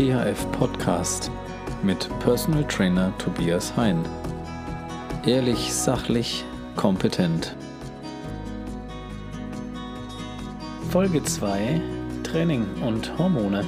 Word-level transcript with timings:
THF 0.00 0.50
Podcast 0.52 1.30
mit 1.82 2.08
Personal 2.20 2.64
Trainer 2.64 3.12
Tobias 3.18 3.76
Hein. 3.76 4.02
Ehrlich, 5.26 5.74
sachlich, 5.74 6.42
kompetent. 6.74 7.54
Folge 10.88 11.22
2 11.22 11.82
Training 12.22 12.64
und 12.82 13.18
Hormone. 13.18 13.62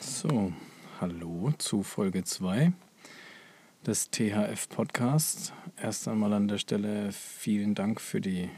So, 0.00 0.52
hallo 1.00 1.52
zu 1.58 1.84
Folge 1.84 2.24
2 2.24 2.72
des 3.86 4.10
THF 4.10 4.68
Podcasts. 4.70 5.52
Erst 5.80 6.08
einmal 6.08 6.32
an 6.32 6.48
der 6.48 6.58
Stelle 6.58 7.12
vielen 7.12 7.76
Dank 7.76 8.00
für 8.00 8.20
die 8.20 8.50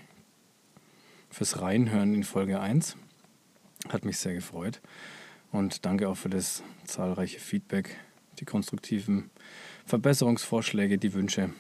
fürs 1.29 1.61
Reinhören 1.61 2.15
in 2.15 2.25
Folge 2.25 2.61
1. 2.61 2.97
Hat 3.91 4.07
mich 4.07 4.17
sehr 4.17 4.33
gefreut. 4.33 4.81
Und 5.53 5.85
danke 5.85 6.09
auch 6.09 6.17
für 6.17 6.31
das 6.31 6.63
zahlreiche 6.85 7.39
Feedback, 7.39 7.95
die 8.39 8.47
konstruktiven 8.47 9.29
Verbesserungsvorschläge, 9.85 10.97
die 10.97 11.13
Wünsche 11.13 11.51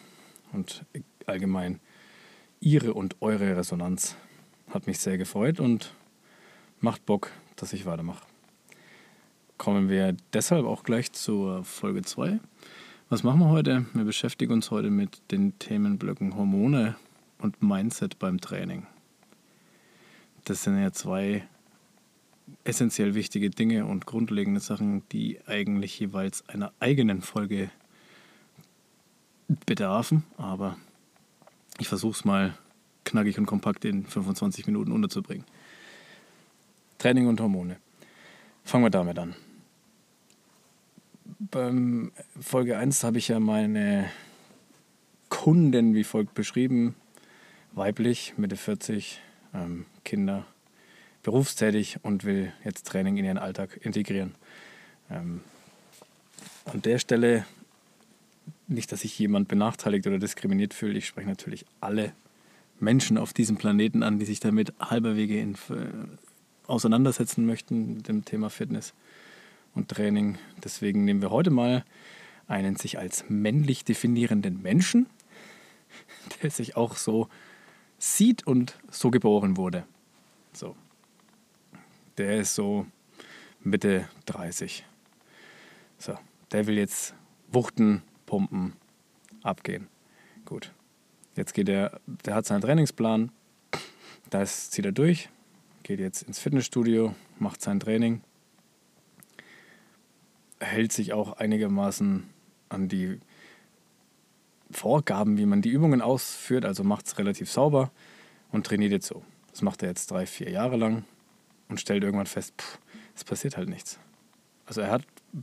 und 0.52 0.86
allgemein 1.26 1.78
Ihre 2.60 2.94
und 2.94 3.20
eure 3.20 3.54
Resonanz. 3.54 4.16
Hat 4.70 4.86
mich 4.86 4.98
sehr 4.98 5.18
gefreut 5.18 5.60
und 5.60 5.94
macht 6.78 7.04
Bock, 7.04 7.32
dass 7.56 7.74
ich 7.74 7.84
weitermache. 7.84 8.26
Kommen 9.58 9.90
wir 9.90 10.16
deshalb 10.32 10.64
auch 10.64 10.84
gleich 10.84 11.12
zur 11.12 11.64
Folge 11.64 12.00
2. 12.00 12.40
Was 13.12 13.24
machen 13.24 13.40
wir 13.40 13.48
heute? 13.48 13.86
Wir 13.92 14.04
beschäftigen 14.04 14.52
uns 14.52 14.70
heute 14.70 14.88
mit 14.88 15.32
den 15.32 15.58
Themenblöcken 15.58 16.36
Hormone 16.36 16.94
und 17.38 17.60
Mindset 17.60 18.20
beim 18.20 18.40
Training. 18.40 18.86
Das 20.44 20.62
sind 20.62 20.80
ja 20.80 20.92
zwei 20.92 21.42
essentiell 22.62 23.16
wichtige 23.16 23.50
Dinge 23.50 23.84
und 23.84 24.06
grundlegende 24.06 24.60
Sachen, 24.60 25.02
die 25.08 25.40
eigentlich 25.46 25.98
jeweils 25.98 26.48
einer 26.48 26.72
eigenen 26.78 27.20
Folge 27.20 27.72
bedarfen. 29.66 30.22
Aber 30.36 30.76
ich 31.80 31.88
versuche 31.88 32.12
es 32.12 32.24
mal 32.24 32.56
knackig 33.04 33.36
und 33.38 33.46
kompakt 33.46 33.84
in 33.84 34.06
25 34.06 34.66
Minuten 34.66 34.92
unterzubringen. 34.92 35.46
Training 36.98 37.26
und 37.26 37.40
Hormone. 37.40 37.78
Fangen 38.62 38.84
wir 38.84 38.90
damit 38.90 39.18
an. 39.18 39.34
Beim 41.40 42.12
Folge 42.38 42.76
1 42.76 43.02
habe 43.02 43.16
ich 43.16 43.28
ja 43.28 43.40
meine 43.40 44.10
Kunden 45.30 45.94
wie 45.94 46.04
folgt 46.04 46.34
beschrieben. 46.34 46.94
Weiblich, 47.72 48.34
Mitte 48.36 48.56
40, 48.56 49.22
ähm, 49.54 49.86
Kinder, 50.04 50.44
berufstätig 51.22 51.96
und 52.02 52.24
will 52.24 52.52
jetzt 52.62 52.86
Training 52.88 53.16
in 53.16 53.24
ihren 53.24 53.38
Alltag 53.38 53.80
integrieren. 53.80 54.34
Ähm, 55.10 55.40
an 56.66 56.82
der 56.82 56.98
Stelle 56.98 57.46
nicht, 58.66 58.92
dass 58.92 59.00
sich 59.00 59.18
jemand 59.18 59.48
benachteiligt 59.48 60.06
oder 60.06 60.18
diskriminiert 60.18 60.74
fühlt. 60.74 60.94
Ich 60.94 61.06
spreche 61.06 61.28
natürlich 61.28 61.64
alle 61.80 62.12
Menschen 62.80 63.16
auf 63.16 63.32
diesem 63.32 63.56
Planeten 63.56 64.02
an, 64.02 64.18
die 64.18 64.26
sich 64.26 64.40
damit 64.40 64.74
halberwege 64.78 65.40
in, 65.40 65.54
äh, 65.54 65.56
auseinandersetzen 66.66 67.46
möchten 67.46 67.94
mit 67.94 68.08
dem 68.08 68.26
Thema 68.26 68.50
Fitness 68.50 68.92
und 69.74 69.88
Training. 69.88 70.38
Deswegen 70.64 71.04
nehmen 71.04 71.22
wir 71.22 71.30
heute 71.30 71.50
mal 71.50 71.84
einen 72.48 72.76
sich 72.76 72.98
als 72.98 73.24
männlich 73.28 73.84
definierenden 73.84 74.60
Menschen, 74.62 75.06
der 76.42 76.50
sich 76.50 76.76
auch 76.76 76.96
so 76.96 77.28
sieht 77.98 78.46
und 78.46 78.78
so 78.90 79.10
geboren 79.10 79.56
wurde. 79.56 79.86
So. 80.52 80.74
Der 82.18 82.40
ist 82.40 82.54
so 82.54 82.86
Mitte 83.62 84.08
30. 84.26 84.84
So, 85.98 86.18
der 86.50 86.66
will 86.66 86.76
jetzt 86.76 87.14
wuchten, 87.52 88.02
pumpen, 88.26 88.74
abgehen. 89.42 89.88
Gut. 90.44 90.72
Jetzt 91.36 91.54
geht 91.54 91.68
er, 91.68 92.00
der 92.06 92.34
hat 92.34 92.46
seinen 92.46 92.62
Trainingsplan, 92.62 93.30
das 94.30 94.70
zieht 94.70 94.84
er 94.84 94.92
durch, 94.92 95.28
geht 95.82 96.00
jetzt 96.00 96.22
ins 96.22 96.38
Fitnessstudio, 96.38 97.14
macht 97.38 97.62
sein 97.62 97.80
Training, 97.80 98.22
hält 100.60 100.92
sich 100.92 101.12
auch 101.12 101.32
einigermaßen 101.34 102.28
an 102.68 102.88
die 102.88 103.18
Vorgaben, 104.70 105.36
wie 105.38 105.46
man 105.46 105.62
die 105.62 105.70
Übungen 105.70 106.00
ausführt, 106.00 106.64
also 106.64 106.84
macht 106.84 107.06
es 107.06 107.18
relativ 107.18 107.50
sauber 107.50 107.90
und 108.52 108.66
trainiert 108.66 108.92
jetzt 108.92 109.06
so. 109.06 109.22
Das 109.50 109.62
macht 109.62 109.82
er 109.82 109.88
jetzt 109.88 110.10
drei, 110.10 110.26
vier 110.26 110.50
Jahre 110.50 110.76
lang 110.76 111.04
und 111.68 111.80
stellt 111.80 112.04
irgendwann 112.04 112.26
fest, 112.26 112.54
pff, 112.58 112.78
es 113.16 113.24
passiert 113.24 113.56
halt 113.56 113.68
nichts. 113.68 113.98
Also 114.66 114.82
er 114.82 114.90
hat 114.92 115.02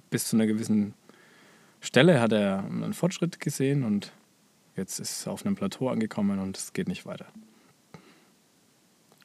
bis 0.09 0.28
zu 0.28 0.38
einer 0.38 0.47
gewissen 0.47 0.94
Stelle 1.81 2.22
hat 2.22 2.31
er 2.31 2.63
einen 2.63 2.94
Fortschritt 2.94 3.39
gesehen 3.39 3.84
und 3.84 4.11
jetzt 4.75 4.99
ist 4.99 5.25
er 5.25 5.34
auf 5.34 5.45
einem 5.45 5.55
Plateau 5.55 5.89
angekommen 5.89 6.39
und 6.39 6.57
es 6.57 6.73
geht 6.73 6.88
nicht 6.88 7.05
weiter. 7.05 7.28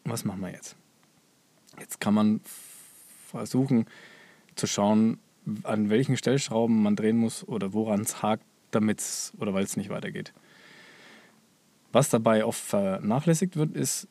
Was 0.04 0.24
machen 0.24 0.40
wir 0.40 0.50
jetzt? 0.50 0.76
Jetzt 1.78 2.00
kann 2.00 2.14
man 2.14 2.40
versuchen 3.28 3.86
zu 4.56 4.66
schauen, 4.66 5.18
an 5.64 5.90
welchen 5.90 6.16
Stellschrauben 6.16 6.82
man 6.82 6.96
drehen 6.96 7.16
muss 7.16 7.46
oder 7.46 7.72
woran 7.72 8.02
es 8.02 8.22
hakt, 8.22 8.44
damit 8.70 9.00
es 9.00 9.32
oder 9.38 9.54
weil 9.54 9.64
es 9.64 9.76
nicht 9.76 9.90
weitergeht. 9.90 10.32
Was 11.92 12.08
dabei 12.08 12.44
oft 12.44 12.60
vernachlässigt 12.60 13.56
wird, 13.56 13.76
ist 13.76 14.08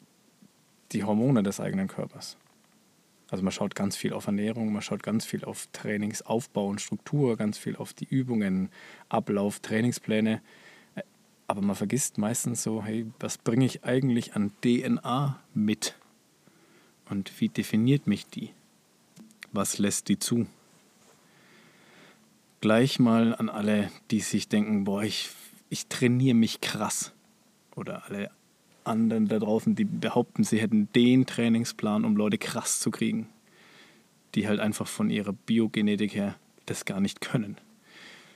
die 0.92 1.04
Hormone 1.04 1.42
des 1.42 1.60
eigenen 1.60 1.88
Körpers. 1.88 2.38
Also 3.30 3.44
man 3.44 3.54
schaut 3.54 3.76
ganz 3.76 3.96
viel 3.96 4.12
auf 4.12 4.28
Ernährung, 4.28 4.74
man 4.74 4.82
schaut 4.82 5.04
ganz 5.04 5.26
viel 5.26 5.46
auf 5.46 5.68
Trainingsaufbau 5.72 6.68
und 6.68 6.82
Struktur, 6.82 7.38
ganz 7.38 7.58
viel 7.58 7.78
auf 7.78 7.94
die 7.94 8.06
Übungen, 8.06 8.70
Ablauf, 9.08 9.62
Trainingspläne. 9.62 10.42
Aber 11.48 11.62
man 11.62 11.76
vergisst 11.76 12.18
meistens 12.18 12.62
so, 12.62 12.84
hey, 12.84 13.08
was 13.20 13.38
bringe 13.38 13.66
ich 13.66 13.86
eigentlich 13.86 14.36
an 14.36 14.52
DNA 14.64 15.40
mit? 15.54 15.96
Und 17.10 17.40
wie 17.40 17.50
definiert 17.50 18.06
mich 18.06 18.28
die? 18.28 18.52
Was 19.54 19.78
lässt 19.78 20.10
die 20.10 20.20
zu? 20.20 20.46
Gleich 22.62 23.00
mal 23.00 23.34
an 23.36 23.50
alle, 23.50 23.90
die 24.12 24.20
sich 24.20 24.48
denken, 24.48 24.84
boah, 24.84 25.02
ich, 25.02 25.32
ich 25.70 25.88
trainiere 25.88 26.36
mich 26.36 26.62
krass. 26.62 27.12
Oder 27.76 28.06
alle 28.06 28.30
anderen 28.84 29.28
da 29.28 29.40
draußen, 29.40 29.74
die 29.74 29.84
behaupten, 29.84 30.44
sie 30.44 30.60
hätten 30.60 30.88
den 30.94 31.26
Trainingsplan, 31.26 32.06
um 32.06 32.16
Leute 32.16 32.38
krass 32.38 32.80
zu 32.80 32.92
kriegen, 32.92 33.28
die 34.36 34.48
halt 34.48 34.60
einfach 34.60 34.88
von 34.88 35.10
ihrer 35.10 35.34
Biogenetik 35.34 36.14
her 36.14 36.36
das 36.68 36.86
gar 36.86 37.00
nicht 37.00 37.20
können. 37.20 37.58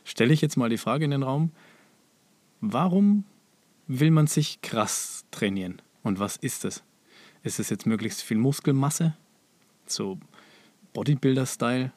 Stelle 0.04 0.34
ich 0.34 0.42
jetzt 0.42 0.58
mal 0.58 0.70
die 0.70 0.78
Frage 0.78 1.06
in 1.06 1.12
den 1.12 1.24
Raum, 1.24 1.52
warum 2.62 3.26
will 3.88 4.10
man 4.10 4.26
sich 4.26 4.60
krass 4.62 5.26
trainieren? 5.30 5.82
Und 6.02 6.18
was 6.18 6.36
ist 6.38 6.66
es? 6.66 6.84
Ist 7.44 7.60
es 7.60 7.70
jetzt 7.70 7.86
möglichst 7.86 8.24
viel 8.24 8.38
Muskelmasse? 8.38 9.16
So 9.86 10.18
Bodybuilder-Style? 10.94 11.92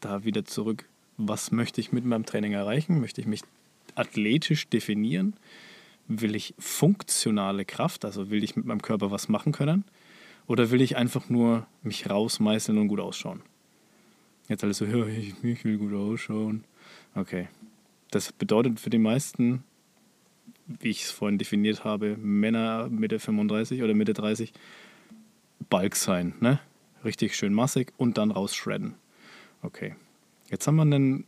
Da 0.00 0.24
wieder 0.24 0.44
zurück, 0.44 0.88
was 1.28 1.52
möchte 1.52 1.80
ich 1.80 1.92
mit 1.92 2.04
meinem 2.04 2.26
Training 2.26 2.52
erreichen? 2.52 3.00
Möchte 3.00 3.20
ich 3.20 3.26
mich 3.26 3.42
athletisch 3.94 4.68
definieren? 4.68 5.34
Will 6.08 6.34
ich 6.34 6.54
funktionale 6.58 7.64
Kraft, 7.64 8.04
also 8.04 8.30
will 8.30 8.42
ich 8.42 8.56
mit 8.56 8.66
meinem 8.66 8.82
Körper 8.82 9.10
was 9.10 9.28
machen 9.28 9.52
können? 9.52 9.84
Oder 10.46 10.70
will 10.70 10.80
ich 10.80 10.96
einfach 10.96 11.28
nur 11.28 11.66
mich 11.82 12.10
rausmeißeln 12.10 12.76
und 12.76 12.88
gut 12.88 13.00
ausschauen? 13.00 13.42
Jetzt 14.48 14.64
alles 14.64 14.78
so, 14.78 14.84
ja, 14.84 15.06
ich, 15.06 15.34
ich 15.42 15.64
will 15.64 15.78
gut 15.78 15.94
ausschauen. 15.94 16.64
Okay. 17.14 17.48
Das 18.10 18.32
bedeutet 18.32 18.80
für 18.80 18.90
die 18.90 18.98
meisten, 18.98 19.62
wie 20.66 20.90
ich 20.90 21.04
es 21.04 21.10
vorhin 21.10 21.38
definiert 21.38 21.84
habe, 21.84 22.16
Männer 22.16 22.88
Mitte 22.88 23.18
35 23.18 23.82
oder 23.82 23.94
Mitte 23.94 24.12
30, 24.12 24.52
Balk 25.70 25.96
sein, 25.96 26.34
ne? 26.40 26.60
Richtig 27.04 27.34
schön 27.34 27.54
massig 27.54 27.92
und 27.96 28.18
dann 28.18 28.30
rausschredden. 28.30 28.94
Okay. 29.62 29.94
Jetzt 30.52 30.66
haben 30.66 30.76
wir 30.76 30.82
einen 30.82 31.24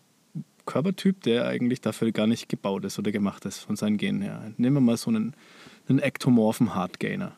Körpertyp, 0.66 1.22
der 1.22 1.48
eigentlich 1.48 1.80
dafür 1.80 2.12
gar 2.12 2.26
nicht 2.26 2.46
gebaut 2.50 2.84
ist 2.84 2.98
oder 2.98 3.10
gemacht 3.10 3.46
ist 3.46 3.60
von 3.60 3.74
seinen 3.74 3.96
Genen 3.96 4.20
her. 4.20 4.52
Nehmen 4.58 4.76
wir 4.76 4.80
mal 4.82 4.98
so 4.98 5.08
einen, 5.08 5.34
einen 5.88 5.98
ektomorphen 5.98 6.74
Hardgainer. 6.74 7.32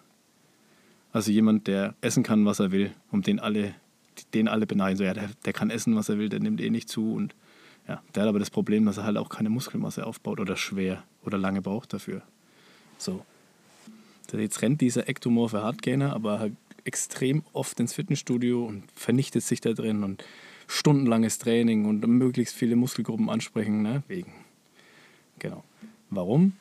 Also 1.13 1.31
jemand, 1.31 1.69
der 1.69 1.95
essen 2.01 2.25
kann, 2.25 2.45
was 2.45 2.59
er 2.59 2.73
will, 2.73 2.91
um 3.13 3.23
den 3.23 3.39
alle, 3.39 3.73
den 4.35 4.49
alle 4.49 4.67
beneiden. 4.67 4.97
So, 4.99 5.05
ja, 5.05 5.15
der, 5.15 5.31
der 5.45 5.53
kann 5.53 5.71
essen, 5.71 5.95
was 5.95 6.09
er 6.09 6.19
will, 6.19 6.29
der 6.29 6.41
nimmt 6.41 6.61
eh 6.61 6.71
nicht 6.71 6.89
zu. 6.89 7.15
Und 7.15 7.37
ja, 7.87 8.03
der 8.15 8.25
hat 8.25 8.29
aber 8.29 8.41
das 8.41 8.51
Problem, 8.51 8.85
dass 8.85 8.97
er 8.97 9.05
halt 9.05 9.17
auch 9.17 9.29
keine 9.29 9.49
Muskelmasse 9.49 10.05
aufbaut 10.05 10.41
oder 10.41 10.57
schwer 10.57 11.05
oder 11.25 11.39
lange 11.39 11.63
braucht 11.63 11.93
dafür. 11.93 12.23
So. 12.99 13.25
Jetzt 14.33 14.61
rennt 14.61 14.81
dieser 14.81 15.09
ektomorphe 15.09 15.63
Hardgainer 15.63 16.13
aber 16.13 16.41
halt 16.41 16.57
extrem 16.83 17.45
oft 17.53 17.79
ins 17.79 17.95
Fitnessstudio 17.95 18.65
und 18.67 18.83
vernichtet 18.93 19.45
sich 19.45 19.61
da 19.61 19.73
drin 19.73 20.03
und 20.03 20.25
stundenlanges 20.67 21.39
Training 21.39 21.85
und 21.85 22.07
möglichst 22.07 22.55
viele 22.55 22.77
Muskelgruppen 22.77 23.31
ansprechen. 23.31 23.83
Ne? 23.83 24.03
Wegen. 24.09 24.33
Genau. 25.39 25.65
Warum? 26.11 26.55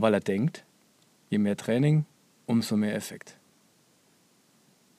weil 0.00 0.14
er 0.14 0.20
denkt, 0.20 0.64
je 1.28 1.38
mehr 1.38 1.56
Training, 1.56 2.04
umso 2.46 2.76
mehr 2.76 2.94
Effekt. 2.94 3.36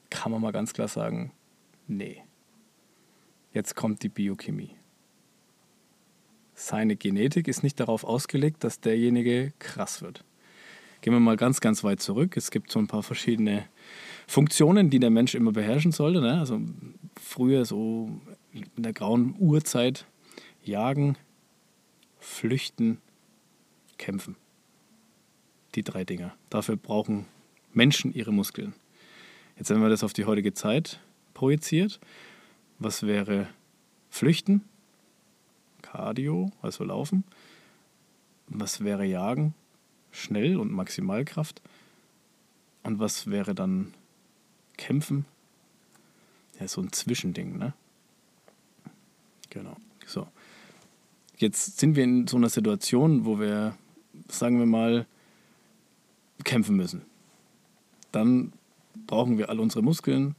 Kann 0.10 0.32
man 0.32 0.42
mal 0.42 0.52
ganz 0.52 0.74
klar 0.74 0.88
sagen, 0.88 1.32
nee. 1.88 2.24
Jetzt 3.54 3.76
kommt 3.76 4.04
die 4.04 4.10
Biochemie. 4.10 4.76
Seine 6.54 6.96
Genetik 6.96 7.48
ist 7.48 7.64
nicht 7.64 7.80
darauf 7.80 8.04
ausgelegt, 8.04 8.64
dass 8.64 8.80
derjenige 8.80 9.54
krass 9.60 10.02
wird. 10.02 10.24
Gehen 11.02 11.14
wir 11.14 11.20
mal 11.20 11.38
ganz, 11.38 11.60
ganz 11.60 11.84
weit 11.84 12.02
zurück. 12.02 12.38
Es 12.38 12.52
gibt 12.52 12.72
so 12.72 12.80
ein 12.80 12.88
paar 12.88 13.04
verschiedene 13.04 13.68
Funktionen, 14.32 14.90
die 14.90 15.02
der 15.02 15.10
Mensch 15.10 15.36
immer 15.36 15.52
beherrschen 15.52 15.92
sollte. 15.92 16.22
Ne? 16.22 16.40
Also 16.40 16.62
früher 17.20 17.66
so 17.66 18.22
in 18.54 18.82
der 18.82 18.94
grauen 18.94 19.36
Urzeit 19.38 20.06
jagen, 20.64 21.18
flüchten, 22.18 23.00
kämpfen. 23.98 24.38
Die 25.76 25.84
drei 25.84 26.06
Dinger. 26.06 26.34
Dafür 26.50 26.78
brauchen 26.78 27.26
Menschen 27.74 28.14
ihre 28.14 28.32
Muskeln. 28.32 28.74
Jetzt, 29.58 29.70
wenn 29.70 29.82
man 29.82 29.90
das 29.90 30.02
auf 30.02 30.14
die 30.14 30.24
heutige 30.24 30.54
Zeit 30.54 31.02
projiziert, 31.34 32.00
was 32.80 33.04
wäre 33.04 33.50
Flüchten? 34.10 34.64
Cardio, 35.82 36.52
also 36.62 36.86
Laufen. 36.86 37.26
Was 38.48 38.82
wäre 38.82 39.04
Jagen? 39.04 39.56
Schnell 40.10 40.56
und 40.56 40.72
Maximalkraft. 40.72 41.62
Und 42.84 43.00
was 43.00 43.28
wäre 43.28 43.54
dann 43.54 43.94
Kämpfen? 44.82 45.26
Ja, 46.60 46.68
so 46.68 46.82
ein 46.82 46.92
Zwischending, 46.92 47.56
ne? 47.56 47.74
Genau. 49.52 49.78
So. 50.08 50.28
Jetzt 51.38 51.80
sind 51.80 51.96
wir 51.96 52.04
in 52.04 52.26
so 52.26 52.38
einer 52.38 52.50
Situation, 52.50 53.24
wo 53.26 53.40
wir, 53.40 53.78
sagen 54.28 54.58
wir 54.58 54.66
mal, 54.66 55.06
kämpfen 56.44 56.76
müssen. 56.76 57.04
Dann 58.12 58.54
brauchen 59.06 59.38
wir 59.38 59.50
all 59.50 59.60
unsere 59.60 59.84
Muskeln. 59.84 60.36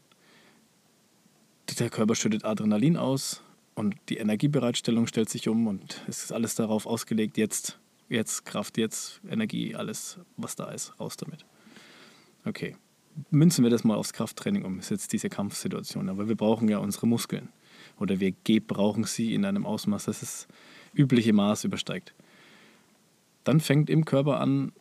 Der 1.78 1.88
Körper 1.88 2.16
schüttet 2.16 2.44
Adrenalin 2.44 2.96
aus 2.96 3.42
und 3.76 3.94
die 4.08 4.16
Energiebereitstellung 4.16 5.06
stellt 5.06 5.30
sich 5.30 5.48
um 5.48 5.68
und 5.68 6.02
es 6.08 6.24
ist 6.24 6.32
alles 6.32 6.56
darauf 6.56 6.86
ausgelegt, 6.86 7.38
jetzt, 7.38 7.78
jetzt 8.08 8.44
Kraft, 8.44 8.76
jetzt 8.76 9.20
Energie, 9.30 9.76
alles, 9.76 10.18
was 10.36 10.56
da 10.56 10.70
ist, 10.72 10.98
raus 10.98 11.16
damit. 11.16 11.46
Okay, 12.44 12.76
münzen 13.30 13.64
wir 13.64 13.70
das 13.70 13.84
mal 13.84 13.96
aufs 13.96 14.12
Krafttraining 14.12 14.64
um, 14.64 14.78
ist 14.78 14.90
jetzt 14.90 15.12
diese 15.12 15.28
Kampfsituation, 15.28 16.08
aber 16.08 16.28
wir 16.28 16.36
brauchen 16.36 16.68
ja 16.68 16.78
unsere 16.78 17.06
Muskeln 17.06 17.48
oder 17.98 18.20
wir 18.20 18.32
gebrauchen 18.44 19.04
sie 19.04 19.34
in 19.34 19.44
einem 19.44 19.66
Ausmaß, 19.66 20.04
das 20.04 20.20
das 20.20 20.48
übliche 20.94 21.32
Maß 21.32 21.64
übersteigt. 21.64 22.14
Dann 23.44 23.60
fängt 23.60 23.90
im 23.90 24.04
Körper 24.04 24.40
an 24.40 24.72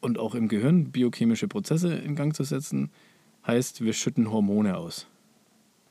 und 0.00 0.18
auch 0.18 0.34
im 0.34 0.48
Gehirn 0.48 0.90
biochemische 0.90 1.48
Prozesse 1.48 1.94
in 1.94 2.16
Gang 2.16 2.34
zu 2.34 2.44
setzen, 2.44 2.90
heißt, 3.46 3.82
wir 3.82 3.92
schütten 3.92 4.30
Hormone 4.30 4.76
aus. 4.76 5.06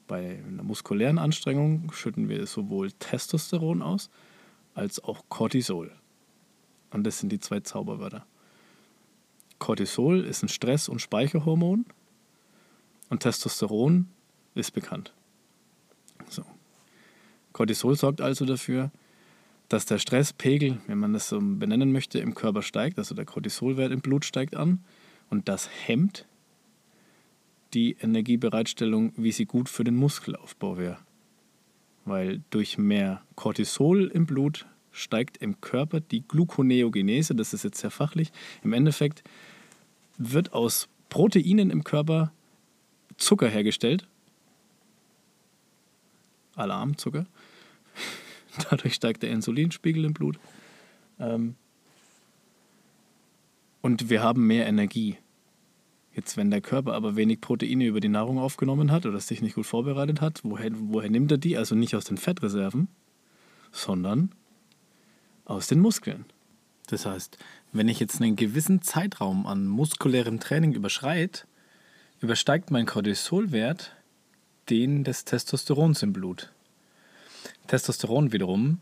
Bei 0.07 0.39
einer 0.47 0.63
muskulären 0.63 1.19
Anstrengung 1.19 1.91
schütten 1.91 2.29
wir 2.29 2.45
sowohl 2.47 2.91
Testosteron 2.93 3.81
aus 3.81 4.09
als 4.73 5.03
auch 5.03 5.23
Cortisol. 5.29 5.91
Und 6.91 7.03
das 7.05 7.19
sind 7.19 7.31
die 7.31 7.39
zwei 7.39 7.59
Zauberwörter. 7.59 8.25
Cortisol 9.59 10.25
ist 10.25 10.41
ein 10.43 10.49
Stress- 10.49 10.89
und 10.89 10.99
Speicherhormon 10.99 11.85
und 13.09 13.19
Testosteron 13.19 14.07
ist 14.55 14.71
bekannt. 14.71 15.13
So. 16.29 16.43
Cortisol 17.53 17.95
sorgt 17.95 18.21
also 18.21 18.45
dafür, 18.45 18.91
dass 19.67 19.85
der 19.85 19.99
Stresspegel, 19.99 20.79
wenn 20.87 20.97
man 20.97 21.13
das 21.13 21.29
so 21.29 21.39
benennen 21.39 21.91
möchte, 21.91 22.19
im 22.19 22.33
Körper 22.33 22.61
steigt, 22.61 22.97
also 22.97 23.13
der 23.13 23.25
Cortisolwert 23.25 23.91
im 23.91 24.01
Blut 24.01 24.25
steigt 24.25 24.55
an 24.55 24.83
und 25.29 25.47
das 25.47 25.69
hemmt 25.85 26.25
die 27.73 27.95
Energiebereitstellung, 28.01 29.13
wie 29.15 29.31
sie 29.31 29.45
gut 29.45 29.69
für 29.69 29.83
den 29.83 29.95
Muskelaufbau 29.95 30.77
wäre. 30.77 30.97
Weil 32.05 32.41
durch 32.49 32.79
mehr 32.79 33.21
Cortisol 33.35 34.07
im 34.07 34.25
Blut 34.25 34.65
steigt 34.91 35.37
im 35.37 35.61
Körper 35.61 35.99
die 35.99 36.27
Gluconeogenese, 36.27 37.35
das 37.35 37.53
ist 37.53 37.63
jetzt 37.63 37.79
sehr 37.79 37.91
fachlich. 37.91 38.31
Im 38.63 38.73
Endeffekt 38.73 39.23
wird 40.19 40.53
aus 40.53 40.87
Proteinen 41.09 41.71
im 41.71 41.83
Körper 41.83 42.31
Zucker 43.17 43.49
hergestellt. 43.49 44.07
Alarmzucker. 46.55 47.25
Dadurch 48.69 48.93
steigt 48.93 49.23
der 49.23 49.31
Insulinspiegel 49.31 50.05
im 50.05 50.13
Blut. 50.13 50.39
Ähm, 51.19 51.55
und 53.81 54.09
wir 54.09 54.21
haben 54.21 54.45
mehr 54.45 54.67
Energie. 54.67 55.17
Jetzt, 56.13 56.35
wenn 56.35 56.51
der 56.51 56.61
Körper 56.61 56.93
aber 56.93 57.15
wenig 57.15 57.39
Proteine 57.39 57.85
über 57.85 58.01
die 58.01 58.09
Nahrung 58.09 58.39
aufgenommen 58.39 58.91
hat 58.91 59.05
oder 59.05 59.19
sich 59.19 59.41
nicht 59.41 59.55
gut 59.55 59.65
vorbereitet 59.65 60.21
hat, 60.21 60.41
woher, 60.43 60.71
woher 60.73 61.09
nimmt 61.09 61.31
er 61.31 61.37
die? 61.37 61.57
Also 61.57 61.75
nicht 61.75 61.95
aus 61.95 62.05
den 62.05 62.17
Fettreserven, 62.17 62.89
sondern 63.71 64.31
aus 65.45 65.67
den 65.67 65.79
Muskeln. 65.79 66.25
Das 66.89 67.05
heißt, 67.05 67.37
wenn 67.71 67.87
ich 67.87 67.99
jetzt 67.99 68.19
einen 68.19 68.35
gewissen 68.35 68.81
Zeitraum 68.81 69.45
an 69.45 69.67
muskulärem 69.67 70.39
Training 70.39 70.73
überschreite, 70.73 71.43
übersteigt 72.19 72.71
mein 72.71 72.85
Cortisolwert 72.85 73.95
den 74.69 75.03
des 75.03 75.25
Testosterons 75.25 76.03
im 76.03 76.13
Blut. 76.13 76.51
Testosteron 77.67 78.31
wiederum 78.31 78.79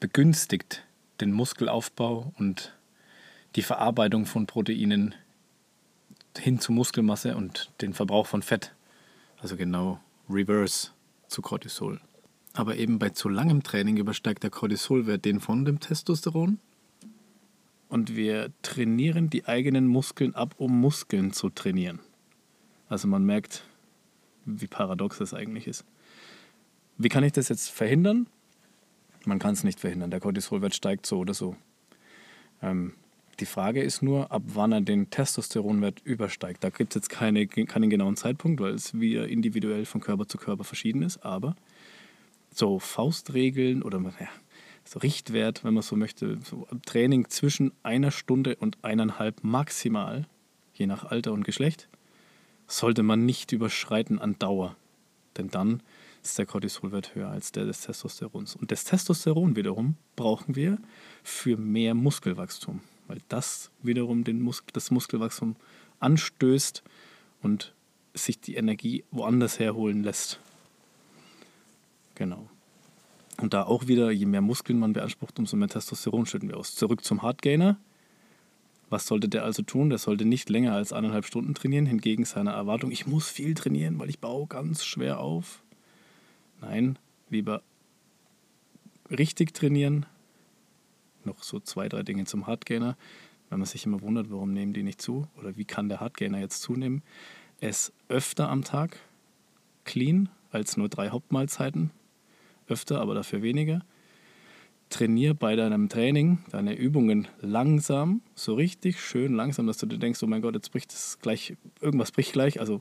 begünstigt 0.00 0.84
den 1.20 1.32
Muskelaufbau 1.32 2.32
und 2.38 2.72
die 3.56 3.62
Verarbeitung 3.62 4.26
von 4.26 4.46
Proteinen 4.46 5.14
hin 6.36 6.60
zu 6.60 6.70
Muskelmasse 6.70 7.36
und 7.36 7.70
den 7.80 7.94
Verbrauch 7.94 8.26
von 8.26 8.42
Fett. 8.42 8.74
Also 9.40 9.56
genau 9.56 9.98
reverse 10.30 10.90
zu 11.26 11.42
Cortisol. 11.42 12.00
Aber 12.52 12.76
eben 12.76 12.98
bei 13.00 13.10
zu 13.10 13.28
langem 13.28 13.64
Training 13.64 13.96
übersteigt 13.96 14.44
der 14.44 14.50
Cortisolwert 14.50 15.24
den 15.24 15.40
von 15.40 15.64
dem 15.64 15.80
Testosteron. 15.80 16.60
Und 17.88 18.16
wir 18.16 18.52
trainieren 18.62 19.30
die 19.30 19.46
eigenen 19.46 19.86
Muskeln 19.86 20.34
ab, 20.34 20.54
um 20.58 20.78
Muskeln 20.80 21.32
zu 21.32 21.48
trainieren. 21.48 22.00
Also 22.88 23.08
man 23.08 23.24
merkt, 23.24 23.64
wie 24.44 24.66
paradox 24.66 25.18
das 25.18 25.34
eigentlich 25.34 25.66
ist. 25.66 25.84
Wie 26.96 27.08
kann 27.08 27.24
ich 27.24 27.32
das 27.32 27.48
jetzt 27.48 27.70
verhindern? 27.70 28.26
Man 29.24 29.38
kann 29.38 29.52
es 29.52 29.64
nicht 29.64 29.80
verhindern. 29.80 30.10
Der 30.10 30.20
Cortisolwert 30.20 30.74
steigt 30.74 31.06
so 31.06 31.18
oder 31.18 31.34
so. 31.34 31.56
Ähm, 32.62 32.94
die 33.40 33.46
Frage 33.46 33.82
ist 33.82 34.02
nur, 34.02 34.32
ab 34.32 34.42
wann 34.46 34.72
er 34.72 34.80
den 34.80 35.10
Testosteronwert 35.10 36.00
übersteigt. 36.04 36.64
Da 36.64 36.70
gibt 36.70 36.92
es 36.92 37.02
jetzt 37.02 37.10
keine, 37.10 37.46
keinen 37.46 37.88
genauen 37.88 38.16
Zeitpunkt, 38.16 38.60
weil 38.60 38.74
es 38.74 38.98
wieder 38.98 39.28
individuell 39.28 39.84
von 39.84 40.00
Körper 40.00 40.26
zu 40.26 40.38
Körper 40.38 40.64
verschieden 40.64 41.02
ist. 41.02 41.24
Aber 41.24 41.54
so 42.52 42.78
Faustregeln 42.78 43.82
oder 43.82 44.00
ja, 44.18 44.28
so 44.88 45.00
Richtwert, 45.00 45.64
wenn 45.64 45.74
man 45.74 45.82
so 45.82 45.96
möchte, 45.96 46.38
so 46.42 46.66
Training 46.86 47.28
zwischen 47.28 47.72
einer 47.82 48.10
Stunde 48.10 48.56
und 48.56 48.82
eineinhalb 48.82 49.44
maximal, 49.44 50.26
je 50.72 50.86
nach 50.86 51.04
Alter 51.04 51.32
und 51.32 51.44
Geschlecht, 51.44 51.88
sollte 52.66 53.02
man 53.02 53.26
nicht 53.26 53.52
überschreiten 53.52 54.18
an 54.18 54.38
Dauer. 54.38 54.76
Denn 55.36 55.48
dann 55.48 55.82
ist 56.22 56.38
der 56.38 56.46
Cortisolwert 56.46 57.14
höher 57.14 57.28
als 57.28 57.52
der 57.52 57.66
des 57.66 57.82
Testosterons. 57.82 58.56
Und 58.56 58.72
das 58.72 58.84
Testosteron 58.84 59.56
wiederum 59.56 59.96
brauchen 60.16 60.56
wir 60.56 60.78
für 61.22 61.58
mehr 61.58 61.94
Muskelwachstum, 61.94 62.80
weil 63.08 63.18
das 63.28 63.70
wiederum 63.82 64.24
den 64.24 64.40
Mus 64.40 64.64
das 64.72 64.90
Muskelwachstum 64.90 65.56
anstößt 66.00 66.82
und 67.42 67.74
sich 68.14 68.40
die 68.40 68.56
Energie 68.56 69.04
woanders 69.10 69.58
herholen 69.58 70.02
lässt. 70.02 70.40
Genau. 72.14 72.48
Und 73.40 73.54
da 73.54 73.64
auch 73.64 73.86
wieder, 73.86 74.10
je 74.10 74.26
mehr 74.26 74.40
Muskeln 74.40 74.78
man 74.78 74.92
beansprucht, 74.92 75.38
umso 75.38 75.56
mehr 75.56 75.68
Testosteron 75.68 76.26
schütten 76.26 76.48
wir 76.48 76.56
aus. 76.56 76.74
Zurück 76.74 77.04
zum 77.04 77.22
Hardgainer. 77.22 77.78
Was 78.90 79.06
sollte 79.06 79.28
der 79.28 79.44
also 79.44 79.62
tun? 79.62 79.90
Der 79.90 79.98
sollte 79.98 80.24
nicht 80.24 80.48
länger 80.48 80.74
als 80.74 80.92
eineinhalb 80.92 81.24
Stunden 81.24 81.54
trainieren, 81.54 81.86
hingegen 81.86 82.24
seiner 82.24 82.52
Erwartung, 82.52 82.90
ich 82.90 83.06
muss 83.06 83.28
viel 83.28 83.54
trainieren, 83.54 83.98
weil 83.98 84.08
ich 84.08 84.18
baue 84.18 84.46
ganz 84.46 84.84
schwer 84.84 85.20
auf. 85.20 85.62
Nein, 86.60 86.98
lieber 87.28 87.62
richtig 89.10 89.54
trainieren. 89.54 90.06
Noch 91.24 91.42
so 91.42 91.60
zwei, 91.60 91.88
drei 91.88 92.02
Dinge 92.02 92.24
zum 92.24 92.46
Hardgainer. 92.46 92.96
Wenn 93.50 93.58
man 93.58 93.66
sich 93.66 93.86
immer 93.86 94.00
wundert, 94.02 94.30
warum 94.30 94.52
nehmen 94.52 94.72
die 94.72 94.82
nicht 94.82 95.00
zu 95.00 95.28
oder 95.38 95.56
wie 95.56 95.64
kann 95.64 95.88
der 95.88 96.00
Hardgainer 96.00 96.38
jetzt 96.38 96.62
zunehmen. 96.62 97.02
Es 97.60 97.92
öfter 98.08 98.48
am 98.48 98.64
Tag 98.64 98.98
clean 99.84 100.28
als 100.50 100.76
nur 100.76 100.88
drei 100.88 101.10
Hauptmahlzeiten. 101.10 101.90
Öfter, 102.68 103.00
aber 103.00 103.14
dafür 103.14 103.42
weniger. 103.42 103.80
Trainier 104.90 105.34
bei 105.34 105.54
deinem 105.54 105.88
Training 105.88 106.38
deine 106.50 106.74
Übungen 106.74 107.28
langsam, 107.40 108.22
so 108.34 108.54
richtig 108.54 109.00
schön 109.00 109.34
langsam, 109.34 109.66
dass 109.66 109.76
du 109.78 109.86
dir 109.86 109.98
denkst, 109.98 110.22
oh 110.22 110.26
mein 110.26 110.40
Gott, 110.40 110.54
jetzt 110.54 110.70
bricht 110.72 110.92
es 110.92 111.18
gleich, 111.20 111.56
irgendwas 111.80 112.10
bricht 112.10 112.32
gleich. 112.32 112.58
Also 112.58 112.80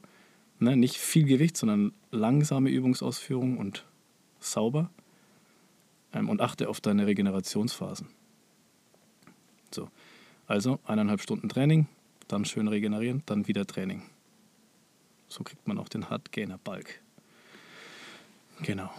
Ne? 0.60 0.76
Nicht 0.76 0.98
viel 0.98 1.26
Gewicht, 1.26 1.58
sondern 1.58 1.94
langsame 2.12 2.70
Übungsausführung 2.70 3.58
und 3.58 3.86
sauber. 4.40 4.90
Ähm, 6.14 6.30
und 6.30 6.42
achte 6.42 6.70
auf 6.70 6.82
deine 6.82 7.06
Regenerationsphasen. 7.06 8.08
So. 9.72 9.90
Also 10.48 10.80
eineinhalb 10.86 11.22
Stunden 11.22 11.50
Training, 11.50 11.88
dann 12.28 12.46
schön 12.46 12.68
regenerieren, 12.68 13.22
dann 13.26 13.48
wieder 13.48 13.68
Training. 13.68 14.04
So 15.28 15.44
kriegt 15.44 15.68
man 15.68 15.78
auch 15.78 15.90
den 15.90 16.10
Hardgainer-Balk. 16.10 17.02
Genau. 18.62 18.90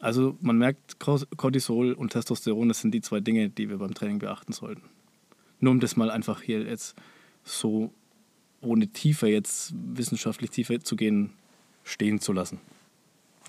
Also 0.00 0.36
man 0.40 0.58
merkt, 0.58 0.98
Cortisol 0.98 1.92
und 1.92 2.12
Testosteron, 2.12 2.68
das 2.68 2.80
sind 2.80 2.92
die 2.92 3.00
zwei 3.00 3.20
Dinge, 3.20 3.50
die 3.50 3.68
wir 3.68 3.78
beim 3.78 3.94
Training 3.94 4.20
beachten 4.20 4.52
sollten. 4.52 4.82
Nur 5.60 5.72
um 5.72 5.80
das 5.80 5.96
mal 5.96 6.10
einfach 6.10 6.40
hier 6.40 6.62
jetzt 6.62 6.94
so 7.42 7.92
ohne 8.60 8.88
tiefer 8.88 9.26
jetzt 9.26 9.72
wissenschaftlich 9.74 10.50
tiefer 10.50 10.80
zu 10.80 10.96
gehen, 10.96 11.32
stehen 11.84 12.20
zu 12.20 12.32
lassen. 12.32 12.60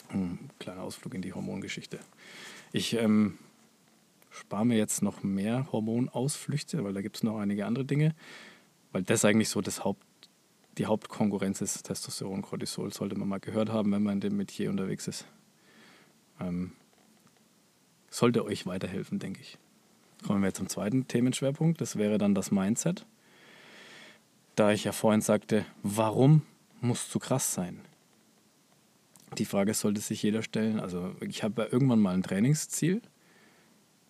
Ein 0.09 0.49
kleiner 0.59 0.81
Ausflug 0.81 1.13
in 1.13 1.21
die 1.21 1.33
Hormongeschichte. 1.33 1.99
Ich 2.71 2.93
ähm, 2.95 3.37
spare 4.31 4.65
mir 4.65 4.77
jetzt 4.77 5.01
noch 5.01 5.23
mehr 5.23 5.71
Hormonausflüchte, 5.71 6.83
weil 6.83 6.93
da 6.93 7.01
gibt 7.01 7.17
es 7.17 7.23
noch 7.23 7.37
einige 7.37 7.65
andere 7.65 7.85
Dinge, 7.85 8.15
weil 8.91 9.03
das 9.03 9.25
eigentlich 9.25 9.49
so 9.49 9.61
das 9.61 9.83
Haupt, 9.83 10.05
die 10.77 10.85
Hauptkonkurrenz 10.85 11.61
ist, 11.61 11.83
Testosteron, 11.83 12.41
Cortisol, 12.41 12.93
sollte 12.93 13.15
man 13.15 13.27
mal 13.27 13.39
gehört 13.39 13.69
haben, 13.69 13.91
wenn 13.91 14.03
man 14.03 14.15
in 14.15 14.21
dem 14.21 14.37
Metier 14.37 14.69
unterwegs 14.69 15.07
ist. 15.07 15.25
Ähm, 16.39 16.71
sollte 18.09 18.43
euch 18.43 18.65
weiterhelfen, 18.65 19.19
denke 19.19 19.41
ich. 19.41 19.57
Kommen 20.25 20.43
wir 20.43 20.53
zum 20.53 20.67
zweiten 20.67 21.07
Themenschwerpunkt, 21.07 21.79
das 21.79 21.95
wäre 21.95 22.17
dann 22.17 22.35
das 22.35 22.51
Mindset. 22.51 23.05
Da 24.55 24.71
ich 24.71 24.83
ja 24.83 24.91
vorhin 24.91 25.21
sagte, 25.21 25.65
warum 25.83 26.41
musst 26.81 27.13
du 27.15 27.19
krass 27.19 27.53
sein? 27.53 27.81
Die 29.37 29.45
Frage 29.45 29.73
sollte 29.73 30.01
sich 30.01 30.23
jeder 30.23 30.41
stellen. 30.41 30.79
Also 30.79 31.15
ich 31.21 31.43
habe 31.43 31.61
ja 31.61 31.67
irgendwann 31.71 31.99
mal 31.99 32.13
ein 32.13 32.23
Trainingsziel 32.23 33.01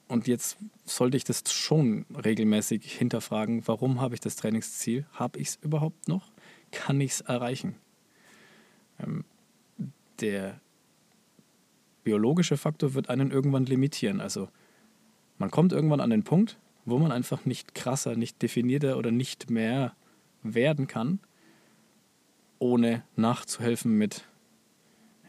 und 0.09 0.27
jetzt 0.27 0.57
sollte 0.85 1.17
ich 1.17 1.23
das 1.23 1.43
schon 1.53 2.05
regelmäßig 2.25 2.91
hinterfragen, 2.97 3.67
warum 3.67 4.01
habe 4.01 4.15
ich 4.15 4.21
das 4.21 4.35
Trainingsziel? 4.37 5.05
Habe 5.13 5.39
ich 5.39 5.49
es 5.49 5.55
überhaupt 5.61 6.07
noch? 6.07 6.31
Kann 6.71 6.99
ich 6.99 7.11
es 7.11 7.21
erreichen? 7.21 7.75
Ähm, 8.99 9.23
der 10.19 10.59
biologische 12.09 12.57
Faktor 12.57 12.95
wird 12.95 13.07
einen 13.07 13.29
irgendwann 13.29 13.65
limitieren. 13.65 14.19
Also 14.19 14.49
man 15.37 15.51
kommt 15.51 15.71
irgendwann 15.73 16.01
an 16.01 16.09
den 16.09 16.23
Punkt, 16.23 16.57
wo 16.85 16.97
man 16.97 17.11
einfach 17.11 17.45
nicht 17.45 17.75
krasser, 17.75 18.15
nicht 18.15 18.41
definierter 18.41 18.97
oder 18.97 19.11
nicht 19.11 19.51
mehr 19.51 19.93
werden 20.41 20.87
kann, 20.87 21.19
ohne 22.57 23.03
nachzuhelfen 23.15 23.95
mit, 23.95 24.25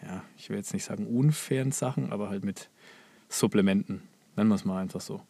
ja, 0.02 0.24
ich 0.38 0.48
will 0.48 0.56
jetzt 0.56 0.72
nicht 0.72 0.84
sagen 0.84 1.06
unfairen 1.06 1.70
Sachen, 1.70 2.12
aber 2.14 2.30
halt 2.30 2.46
mit 2.46 2.70
Supplementen. 3.28 4.00
Nennen 4.36 4.48
wir 4.48 4.54
es 4.54 4.64
mal 4.64 4.80
einfach 4.80 5.02
so. 5.02 5.20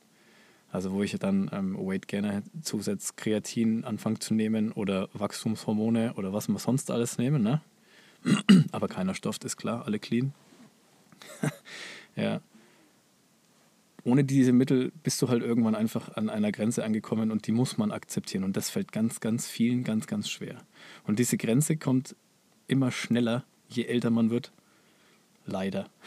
Also 0.71 0.93
wo 0.93 1.03
ich 1.03 1.19
dann 1.19 1.51
ähm, 1.53 1.77
Weight 1.77 2.07
Gainer 2.07 2.45
zusetzt, 2.63 3.17
Kreatin 3.17 3.83
anfange 3.83 4.21
zu 4.21 4.35
nehmen 4.35 4.71
oder 4.71 5.09
Wachstumshormone 5.15 6.15
oder 6.15 6.33
was 6.33 6.47
wir 6.47 6.61
sonst 6.61 6.93
alles 6.93 7.19
nehmen, 7.19 7.43
ne? 7.43 7.61
aber 8.71 8.87
keiner 8.87 9.17
Stoff, 9.17 9.39
ist 9.43 9.57
klar, 9.57 9.85
alle 9.85 9.99
clean. 9.99 10.33
ja. 12.17 12.41
Ohne 14.05 14.25
diese 14.25 14.53
Mittel 14.53 14.93
bist 15.03 15.21
du 15.21 15.29
halt 15.29 15.43
irgendwann 15.43 15.75
einfach 15.75 16.17
an 16.17 16.31
einer 16.31 16.53
Grenze 16.53 16.85
angekommen 16.85 17.31
und 17.31 17.47
die 17.47 17.53
muss 17.53 17.77
man 17.77 17.93
akzeptieren. 17.93 18.45
Und 18.45 18.57
das 18.57 18.71
fällt 18.71 18.93
ganz, 18.93 19.21
ganz 19.21 19.47
vielen 19.47 19.85
ganz, 19.85 20.07
ganz 20.07 20.31
schwer. 20.31 20.57
Und 21.05 21.19
diese 21.19 21.37
Grenze 21.37 21.77
kommt 21.77 22.17
immer 22.67 22.91
schneller, 22.91 23.45
je 23.69 23.85
älter 23.85 24.11
man 24.11 24.31
wird. 24.31 24.53
Leider. 25.47 25.89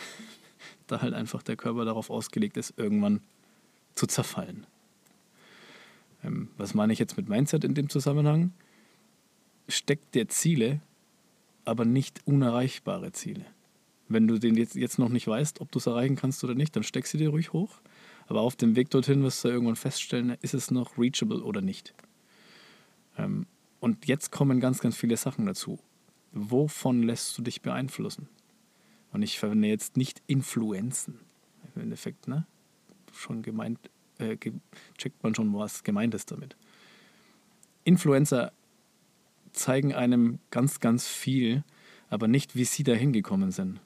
Da 0.87 1.01
halt 1.01 1.13
einfach 1.13 1.41
der 1.41 1.55
Körper 1.55 1.85
darauf 1.85 2.09
ausgelegt 2.09 2.57
ist, 2.57 2.73
irgendwann 2.75 3.21
zu 3.95 4.05
zerfallen. 4.05 4.67
Ähm, 6.23 6.49
was 6.57 6.73
meine 6.73 6.91
ich 6.91 6.99
jetzt 6.99 7.15
mit 7.15 7.29
Mindset 7.29 7.63
in 7.63 7.73
dem 7.73 7.89
Zusammenhang? 7.89 8.51
Steckt 9.69 10.13
der 10.13 10.27
Ziele, 10.27 10.81
aber 11.63 11.85
nicht 11.85 12.21
unerreichbare 12.25 13.13
Ziele. 13.13 13.45
Wenn 14.13 14.27
du 14.27 14.37
den 14.37 14.55
jetzt, 14.55 14.75
jetzt 14.75 14.99
noch 14.99 15.09
nicht 15.09 15.27
weißt, 15.27 15.59
ob 15.59 15.71
du 15.71 15.79
es 15.79 15.87
erreichen 15.87 16.15
kannst 16.15 16.43
oder 16.43 16.53
nicht, 16.53 16.75
dann 16.75 16.83
steck 16.83 17.07
sie 17.07 17.17
dir 17.17 17.29
ruhig 17.29 17.51
hoch. 17.51 17.81
Aber 18.27 18.41
auf 18.41 18.55
dem 18.55 18.75
Weg 18.75 18.91
dorthin 18.91 19.23
wirst 19.23 19.43
du 19.43 19.49
irgendwann 19.49 19.75
feststellen, 19.75 20.37
ist 20.41 20.53
es 20.53 20.69
noch 20.69 20.99
reachable 20.99 21.43
oder 21.43 21.61
nicht. 21.61 21.95
Ähm, 23.17 23.47
und 23.79 24.05
jetzt 24.05 24.31
kommen 24.31 24.59
ganz, 24.59 24.79
ganz 24.79 24.95
viele 24.95 25.17
Sachen 25.17 25.47
dazu. 25.47 25.79
Wovon 26.31 27.01
lässt 27.01 27.35
du 27.37 27.41
dich 27.41 27.63
beeinflussen? 27.63 28.29
Und 29.11 29.23
ich 29.23 29.39
verwende 29.39 29.67
jetzt 29.67 29.97
nicht 29.97 30.21
Influenzen. 30.27 31.19
Im 31.75 31.81
Endeffekt, 31.81 32.27
ne? 32.27 32.45
Schon 33.13 33.41
gemeint, 33.41 33.79
äh, 34.19 34.37
checkt 34.97 35.23
man 35.23 35.33
schon, 35.33 35.53
was 35.55 35.83
gemeint 35.83 36.13
ist 36.13 36.31
damit. 36.31 36.55
Influencer 37.83 38.53
zeigen 39.53 39.93
einem 39.93 40.37
ganz, 40.51 40.79
ganz 40.79 41.07
viel, 41.07 41.63
aber 42.09 42.27
nicht, 42.27 42.55
wie 42.55 42.65
sie 42.65 42.83
da 42.83 42.93
hingekommen 42.93 43.51
sind 43.51 43.81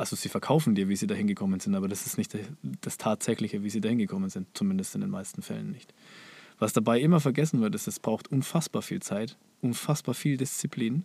also 0.00 0.16
sie 0.16 0.30
verkaufen 0.30 0.74
dir, 0.74 0.88
wie 0.88 0.96
sie 0.96 1.06
da 1.06 1.14
hingekommen 1.14 1.60
sind, 1.60 1.74
aber 1.74 1.86
das 1.86 2.06
ist 2.06 2.16
nicht 2.16 2.36
das 2.80 2.96
Tatsächliche, 2.96 3.62
wie 3.62 3.70
sie 3.70 3.82
da 3.82 3.90
hingekommen 3.90 4.30
sind, 4.30 4.48
zumindest 4.54 4.94
in 4.94 5.02
den 5.02 5.10
meisten 5.10 5.42
Fällen 5.42 5.70
nicht. 5.70 5.92
Was 6.58 6.72
dabei 6.72 7.00
immer 7.00 7.20
vergessen 7.20 7.60
wird, 7.60 7.74
ist, 7.74 7.86
es 7.86 8.00
braucht 8.00 8.28
unfassbar 8.28 8.80
viel 8.80 9.00
Zeit, 9.02 9.36
unfassbar 9.60 10.14
viel 10.14 10.38
Disziplin 10.38 11.04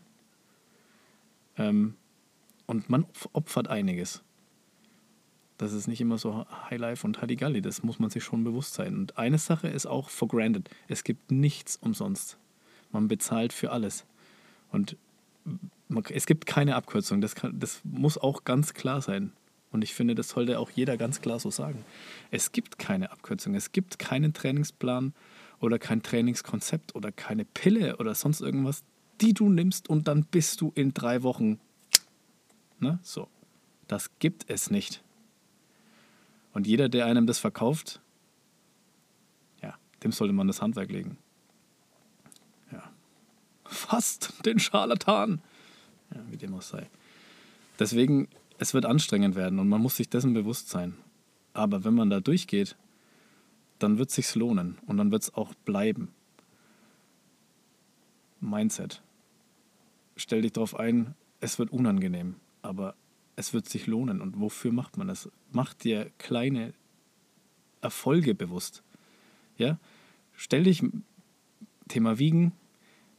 ähm, 1.57 1.95
und 2.67 2.89
man 2.89 3.05
opfert 3.33 3.67
einiges. 3.67 4.23
Das 5.57 5.73
ist 5.73 5.87
nicht 5.87 5.99
immer 5.99 6.17
so 6.17 6.45
Highlife 6.69 7.05
und 7.05 7.21
Halligalli, 7.21 7.61
das 7.61 7.83
muss 7.83 7.99
man 7.99 8.09
sich 8.09 8.23
schon 8.23 8.45
bewusst 8.45 8.75
sein. 8.75 8.95
Und 8.95 9.17
eine 9.17 9.37
Sache 9.37 9.67
ist 9.67 9.85
auch 9.85 10.09
for 10.09 10.29
granted, 10.29 10.69
es 10.87 11.03
gibt 11.03 11.31
nichts 11.31 11.75
umsonst. 11.75 12.37
Man 12.91 13.09
bezahlt 13.09 13.51
für 13.51 13.71
alles. 13.71 14.05
Und 14.71 14.95
es 16.09 16.25
gibt 16.25 16.45
keine 16.45 16.75
Abkürzung. 16.75 17.21
Das, 17.21 17.35
kann, 17.35 17.59
das 17.59 17.81
muss 17.83 18.17
auch 18.17 18.43
ganz 18.43 18.73
klar 18.73 19.01
sein. 19.01 19.31
Und 19.71 19.83
ich 19.83 19.93
finde, 19.93 20.15
das 20.15 20.29
sollte 20.29 20.59
auch 20.59 20.69
jeder 20.71 20.97
ganz 20.97 21.21
klar 21.21 21.39
so 21.39 21.51
sagen. 21.51 21.83
Es 22.31 22.51
gibt 22.51 22.79
keine 22.79 23.11
Abkürzung. 23.11 23.55
Es 23.55 23.71
gibt 23.71 23.99
keinen 23.99 24.33
Trainingsplan 24.33 25.13
oder 25.59 25.79
kein 25.79 26.01
Trainingskonzept 26.01 26.95
oder 26.95 27.11
keine 27.11 27.45
Pille 27.45 27.97
oder 27.97 28.15
sonst 28.15 28.41
irgendwas, 28.41 28.83
die 29.21 29.33
du 29.33 29.49
nimmst 29.49 29.89
und 29.89 30.07
dann 30.07 30.25
bist 30.25 30.61
du 30.61 30.71
in 30.75 30.93
drei 30.93 31.23
Wochen. 31.23 31.59
Ne? 32.79 32.99
So. 33.03 33.27
Das 33.87 34.09
gibt 34.19 34.49
es 34.49 34.71
nicht. 34.71 35.03
Und 36.53 36.67
jeder, 36.67 36.89
der 36.89 37.05
einem 37.05 37.27
das 37.27 37.39
verkauft, 37.39 37.99
ja, 39.61 39.75
dem 40.03 40.11
sollte 40.11 40.33
man 40.33 40.47
das 40.47 40.61
Handwerk 40.61 40.89
legen. 40.89 41.17
Ja. 42.71 42.83
Fast 43.65 44.45
den 44.45 44.59
Scharlatan. 44.59 45.41
Ja, 46.13 46.21
wie 46.29 46.37
dem 46.37 46.53
auch 46.53 46.61
sei. 46.61 46.89
Deswegen, 47.79 48.27
es 48.57 48.73
wird 48.73 48.85
anstrengend 48.85 49.35
werden 49.35 49.59
und 49.59 49.67
man 49.67 49.81
muss 49.81 49.97
sich 49.97 50.09
dessen 50.09 50.33
bewusst 50.33 50.69
sein. 50.69 50.95
Aber 51.53 51.83
wenn 51.83 51.93
man 51.93 52.09
da 52.09 52.19
durchgeht, 52.19 52.75
dann 53.79 53.97
wird 53.97 54.09
es 54.09 54.15
sich 54.15 54.35
lohnen 54.35 54.77
und 54.85 54.97
dann 54.97 55.11
wird 55.11 55.23
es 55.23 55.33
auch 55.33 55.53
bleiben. 55.53 56.09
Mindset. 58.39 59.01
Stell 60.15 60.41
dich 60.41 60.53
darauf 60.53 60.77
ein, 60.79 61.15
es 61.41 61.59
wird 61.59 61.71
unangenehm, 61.71 62.35
aber 62.61 62.95
es 63.35 63.53
wird 63.53 63.67
sich 63.67 63.87
lohnen. 63.87 64.21
Und 64.21 64.39
wofür 64.39 64.71
macht 64.71 64.97
man 64.97 65.07
das? 65.07 65.29
Macht 65.51 65.83
dir 65.83 66.11
kleine 66.17 66.73
Erfolge 67.81 68.35
bewusst. 68.35 68.83
Ja? 69.57 69.77
Stell 70.33 70.63
dich, 70.63 70.83
Thema 71.87 72.17
Wiegen, 72.17 72.53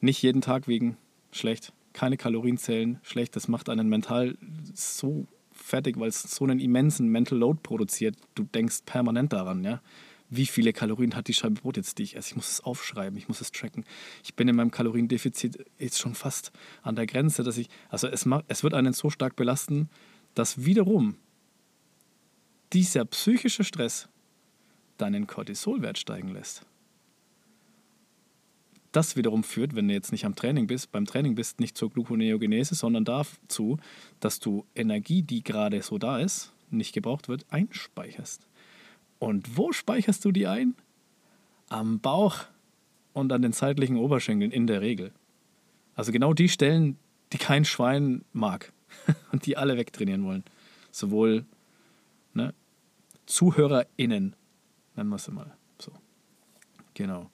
nicht 0.01 0.23
jeden 0.23 0.41
Tag 0.41 0.69
wiegen, 0.69 0.97
schlecht 1.31 1.73
keine 1.97 2.19
Kalorien 2.19 2.59
zählen, 2.59 3.01
schlecht. 3.03 3.35
Das 3.37 3.49
macht 3.49 3.71
einen 3.71 3.89
mental 3.89 4.37
so 4.75 5.27
fertig, 5.51 5.99
weil 5.99 6.11
es 6.11 6.23
so 6.23 6.45
einen 6.45 6.61
immensen 6.61 7.09
Mental 7.09 7.39
Load 7.39 7.61
produziert. 7.63 8.17
Du 8.35 8.45
denkst 8.45 8.83
permanent 8.85 9.33
daran, 9.33 9.65
ja. 9.65 9.81
Wie 10.29 10.45
viele 10.45 10.73
Kalorien 10.73 11.17
hat 11.17 11.29
die 11.29 11.35
Scheibe 11.35 11.55
Brot 11.55 11.79
jetzt, 11.79 11.99
die 11.99 12.03
ich 12.03 12.17
esse? 12.17 12.31
Ich 12.31 12.37
muss 12.37 12.51
es 12.51 12.61
aufschreiben, 12.61 13.17
ich 13.17 13.29
muss 13.29 13.41
es 13.41 13.51
tracken. 13.51 13.85
Ich 14.23 14.35
bin 14.35 14.47
in 14.47 14.57
meinem 14.57 14.71
Kaloriendefizit 14.71 15.65
jetzt 15.79 15.99
schon 15.99 16.15
fast 16.15 16.53
an 16.83 16.97
der 16.97 17.07
Grenze, 17.07 17.43
dass 17.43 17.57
ich, 17.57 17.69
also 17.89 18.09
es, 18.09 18.29
es 18.49 18.63
wird 18.63 18.75
einen 18.75 18.93
so 18.93 19.09
stark 19.09 19.35
belasten, 19.35 19.89
dass 20.35 20.67
wiederum 20.67 21.17
dieser 22.75 23.07
psychische 23.07 23.65
Stress 23.65 24.09
deinen 24.99 25.27
Cortisolwert 25.27 25.97
steigen 25.97 26.29
lässt 26.29 26.67
das 28.97 29.15
wiederum 29.17 29.45
führt, 29.45 29.77
wenn 29.77 29.89
du 29.89 29.95
jetzt 29.95 30.11
nicht 30.11 30.25
am 30.25 30.35
Training 30.35 30.67
bist, 30.67 30.91
beim 30.91 31.05
Training 31.05 31.35
bist, 31.35 31.61
nicht 31.61 31.77
zur 31.77 31.91
Gluconeogenese, 31.91 32.75
sondern 32.75 33.05
dazu, 33.05 33.79
dass 34.21 34.41
du 34.41 34.65
Energie, 34.75 35.23
die 35.23 35.45
gerade 35.45 35.83
so 35.83 35.99
da 35.99 36.19
ist, 36.19 36.53
nicht 36.71 36.93
gebraucht 36.93 37.29
wird, 37.29 37.45
einspeicherst. 37.51 38.47
Und 39.19 39.57
wo 39.57 39.73
speicherst 39.73 40.25
du 40.25 40.33
die 40.33 40.47
ein? 40.47 40.75
Am 41.69 42.01
Bauch 42.01 42.45
und 43.13 43.33
an 43.33 43.43
den 43.43 43.53
seitlichen 43.53 43.97
Oberschenkeln 43.97 44.51
in 44.51 44.67
der 44.67 44.81
Regel. 44.81 45.13
Also 45.95 46.13
genau 46.13 46.33
die 46.33 46.49
Stellen, 46.49 46.99
die 47.33 47.39
kein 47.39 47.65
Schwein 47.65 48.25
mag 48.33 48.73
und 49.33 49.47
die 49.47 49.57
alle 49.57 49.77
wegtrainieren 49.77 50.25
wollen. 50.25 50.45
Sowohl 50.91 51.45
ne, 52.35 52.55
ZuhörerInnen, 53.27 54.37
nennen 54.95 55.11
wir 55.11 55.17
es 55.17 55.29
mal 55.29 55.55
so. 55.79 55.93
Genau. 56.95 57.31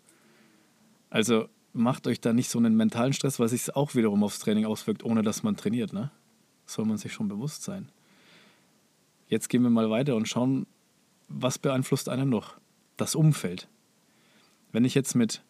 Also 1.13 1.47
macht 1.75 2.07
euch 2.07 2.23
da 2.23 2.33
nicht 2.33 2.49
so 2.49 2.59
einen 2.59 2.75
mentalen 2.75 3.13
Stress, 3.13 3.39
weil 3.39 3.49
sich 3.49 3.77
auch 3.77 3.95
wiederum 3.95 4.25
aufs 4.25 4.39
Training 4.39 4.65
auswirkt, 4.65 5.05
ohne 5.05 5.23
dass 5.23 5.43
man 5.43 5.59
trainiert. 5.59 5.93
Ne? 5.93 6.11
Soll 6.65 6.87
man 6.87 6.97
sich 6.97 7.13
schon 7.13 7.29
bewusst 7.29 7.65
sein. 7.65 7.91
Jetzt 9.29 9.51
gehen 9.51 9.63
wir 9.63 9.69
mal 9.69 9.91
weiter 9.91 10.17
und 10.17 10.27
schauen, 10.27 10.67
was 11.29 11.59
beeinflusst 11.59 12.09
einen 12.09 12.31
noch? 12.31 12.57
Das 12.97 13.15
Umfeld. 13.15 13.69
Wenn 14.73 14.87
ich 14.87 14.95
jetzt 14.95 15.15
mit 15.15 15.43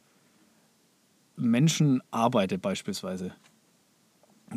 Menschen 1.37 2.03
arbeite 2.11 2.59
beispielsweise, 2.59 3.33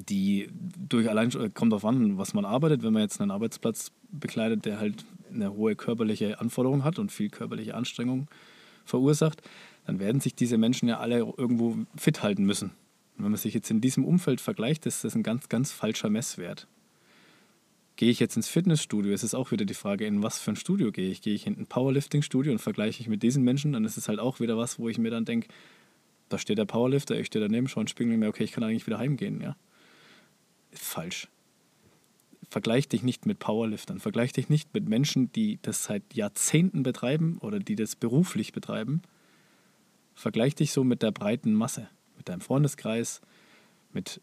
die 0.10 0.50
durch 0.52 1.08
allein 1.08 1.30
kommt 1.54 1.72
darauf 1.72 1.86
an, 1.86 2.18
was 2.18 2.34
man 2.34 2.46
arbeitet, 2.46 2.82
wenn 2.82 2.94
man 2.94 3.04
jetzt 3.04 3.22
einen 3.22 3.30
Arbeitsplatz 3.30 3.92
bekleidet, 4.12 4.66
der 4.66 4.80
halt 4.80 5.06
eine 5.32 5.54
hohe 5.54 5.76
körperliche 5.76 6.40
Anforderung 6.40 6.84
hat 6.84 6.98
und 6.98 7.12
viel 7.12 7.30
körperliche 7.30 7.76
Anstrengung 7.76 8.28
verursacht, 8.86 9.44
dann 9.86 10.00
werden 10.00 10.22
sich 10.22 10.36
diese 10.36 10.58
Menschen 10.58 10.90
ja 10.90 11.00
alle 11.00 11.20
irgendwo 11.20 11.78
fit 11.96 12.24
halten 12.24 12.44
müssen. 12.44 12.72
Und 13.18 13.24
wenn 13.24 13.32
man 13.32 13.38
sich 13.38 13.54
jetzt 13.54 13.72
in 13.72 13.82
diesem 13.82 14.04
Umfeld 14.04 14.42
vergleicht, 14.42 14.86
ist 14.86 15.04
das 15.04 15.16
ein 15.16 15.24
ganz, 15.24 15.48
ganz 15.48 15.72
falscher 15.72 16.10
Messwert. 16.10 16.68
Gehe 17.96 18.10
ich 18.10 18.20
jetzt 18.20 18.36
ins 18.36 18.50
Fitnessstudio, 18.50 19.14
ist 19.14 19.24
es 19.24 19.34
auch 19.34 19.52
wieder 19.52 19.64
die 19.64 19.74
Frage, 19.74 20.06
in 20.06 20.22
was 20.22 20.40
für 20.40 20.52
ein 20.52 20.58
Studio 20.58 20.92
gehe 20.92 21.10
ich. 21.10 21.22
Gehe 21.22 21.34
ich 21.34 21.48
in 21.48 21.58
ein 21.58 21.68
Powerlifting-Studio 21.68 22.52
und 22.52 22.60
vergleiche 22.60 23.00
ich 23.00 23.08
mit 23.08 23.24
diesen 23.24 23.44
Menschen, 23.44 23.72
dann 23.72 23.86
ist 23.86 23.96
es 23.96 24.10
halt 24.10 24.20
auch 24.20 24.42
wieder 24.42 24.58
was, 24.58 24.80
wo 24.80 24.90
ich 24.90 24.98
mir 24.98 25.12
dann 25.12 25.24
denke, 25.24 25.48
da 26.28 26.38
steht 26.38 26.58
der 26.58 26.66
Powerlifter, 26.66 27.18
ich 27.18 27.28
stehe 27.28 27.46
daneben, 27.46 27.68
schaue 27.68 27.82
einen 27.82 27.88
Spiegel 27.88 28.18
mir, 28.18 28.28
okay, 28.28 28.44
ich 28.44 28.52
kann 28.52 28.64
eigentlich 28.64 28.88
wieder 28.88 28.98
heimgehen, 28.98 29.40
ja. 29.40 29.56
Falsch. 30.72 31.30
Vergleich 32.50 32.90
dich 32.90 33.02
nicht 33.02 33.26
mit 33.26 33.40
Powerliftern, 33.40 34.00
vergleich 34.00 34.34
dich 34.34 34.50
nicht 34.50 34.74
mit 34.74 34.90
Menschen, 34.90 35.32
die 35.32 35.60
das 35.62 35.86
seit 35.86 36.04
Jahrzehnten 36.14 36.84
betreiben 36.84 37.38
oder 37.40 37.60
die 37.60 37.76
das 37.76 37.96
beruflich 37.96 38.52
betreiben. 38.52 39.02
Vergleich 40.16 40.56
dich 40.56 40.72
so 40.72 40.84
mit 40.84 41.02
der 41.02 41.12
breiten 41.12 41.54
Masse, 41.54 41.90
mit 42.18 42.30
deinem 42.30 42.42
Freundeskreis, 42.42 43.22
mit, 43.94 44.22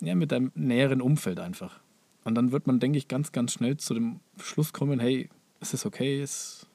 ja, 0.00 0.14
mit 0.14 0.32
deinem 0.32 0.52
näheren 0.54 1.00
Umfeld 1.00 1.40
einfach. 1.40 1.80
Und 2.24 2.34
dann 2.34 2.52
wird 2.52 2.66
man, 2.66 2.80
denke 2.80 2.98
ich, 2.98 3.08
ganz, 3.08 3.32
ganz 3.32 3.52
schnell 3.52 3.76
zu 3.76 3.94
dem 3.94 4.20
Schluss 4.38 4.72
kommen, 4.72 5.00
hey, 5.00 5.30
es 5.60 5.72
ist 5.72 5.86
okay, 5.86 6.20
es, 6.20 6.66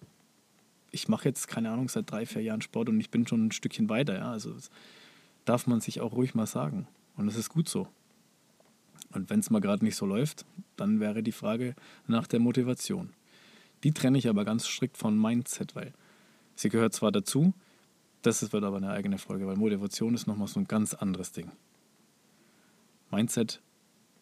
ich 0.91 1.07
mache 1.07 1.27
jetzt, 1.27 1.47
keine 1.47 1.69
Ahnung, 1.71 1.89
seit 1.89 2.09
drei, 2.09 2.25
vier 2.25 2.41
Jahren 2.41 2.61
Sport 2.61 2.89
und 2.89 2.99
ich 2.99 3.09
bin 3.09 3.27
schon 3.27 3.47
ein 3.47 3.51
Stückchen 3.51 3.89
weiter. 3.89 4.15
Ja? 4.15 4.31
Also 4.31 4.55
darf 5.43 5.67
man 5.67 5.81
sich 5.81 6.01
auch 6.01 6.13
ruhig 6.13 6.33
mal 6.33 6.47
sagen. 6.47 6.87
Und 7.17 7.27
es 7.27 7.35
ist 7.35 7.49
gut 7.49 7.69
so. 7.69 7.87
Und 9.13 9.29
wenn 9.29 9.39
es 9.39 9.49
mal 9.49 9.61
gerade 9.61 9.85
nicht 9.85 9.95
so 9.95 10.05
läuft, 10.05 10.45
dann 10.75 10.99
wäre 10.99 11.23
die 11.23 11.31
Frage 11.31 11.75
nach 12.07 12.27
der 12.27 12.39
Motivation. 12.39 13.11
Die 13.83 13.91
trenne 13.91 14.17
ich 14.17 14.27
aber 14.27 14.45
ganz 14.45 14.67
strikt 14.67 14.97
von 14.97 15.19
Mindset, 15.19 15.75
weil 15.75 15.93
sie 16.55 16.69
gehört 16.69 16.93
zwar 16.93 17.11
dazu, 17.11 17.53
das 18.25 18.51
wird 18.51 18.63
aber 18.63 18.77
eine 18.77 18.91
eigene 18.91 19.17
Folge, 19.17 19.47
weil 19.47 19.55
Motivation 19.55 20.15
ist 20.15 20.27
nochmal 20.27 20.47
so 20.47 20.59
ein 20.59 20.67
ganz 20.67 20.93
anderes 20.93 21.31
Ding. 21.31 21.51
Mindset 23.11 23.61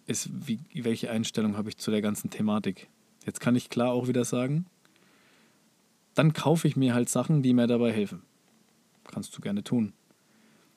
ist, 0.06 0.30
wie, 0.48 0.60
welche 0.74 1.10
Einstellung 1.10 1.58
habe 1.58 1.70
ich 1.70 1.78
zu 1.78 1.92
der 1.92 2.02
ganzen 2.02 2.30
Thematik. 2.30 2.90
Jetzt 3.26 3.40
kann 3.40 3.56
ich 3.56 3.70
klar 3.70 3.92
auch 3.92 4.08
wieder 4.08 4.26
sagen, 4.26 4.66
dann 6.14 6.34
kaufe 6.34 6.68
ich 6.68 6.76
mir 6.76 6.94
halt 6.94 7.10
Sachen, 7.10 7.42
die 7.42 7.54
mir 7.54 7.68
dabei 7.68 7.92
helfen. 7.92 8.22
Kannst 9.06 9.36
du 9.36 9.42
gerne 9.42 9.64
tun. 9.64 9.94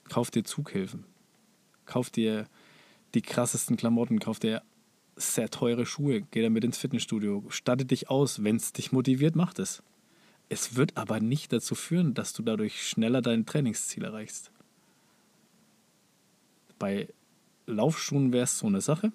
Kauf 0.08 0.30
dir 0.30 0.44
Zughilfen. 0.44 1.04
Kauf 1.84 2.10
dir 2.10 2.46
die 3.14 3.22
krassesten 3.22 3.76
Klamotten. 3.76 4.20
Kauf 4.20 4.38
dir 4.38 4.62
sehr 5.16 5.50
teure 5.50 5.86
Schuhe. 5.86 6.22
Geh 6.30 6.42
damit 6.42 6.64
ins 6.64 6.78
Fitnessstudio. 6.78 7.44
Statte 7.48 7.84
dich 7.84 8.08
aus. 8.08 8.44
Wenn 8.44 8.56
es 8.56 8.72
dich 8.72 8.92
motiviert, 8.92 9.36
mach 9.36 9.58
es. 9.58 9.82
Es 10.48 10.76
wird 10.76 10.96
aber 10.96 11.20
nicht 11.20 11.52
dazu 11.52 11.74
führen, 11.74 12.14
dass 12.14 12.32
du 12.32 12.42
dadurch 12.42 12.86
schneller 12.86 13.20
dein 13.20 13.46
Trainingsziel 13.46 14.04
erreichst. 14.04 14.50
Bei 16.78 17.08
Laufschuhen 17.66 18.32
wäre 18.32 18.44
es 18.44 18.58
so 18.58 18.66
eine 18.66 18.80
Sache. 18.80 19.12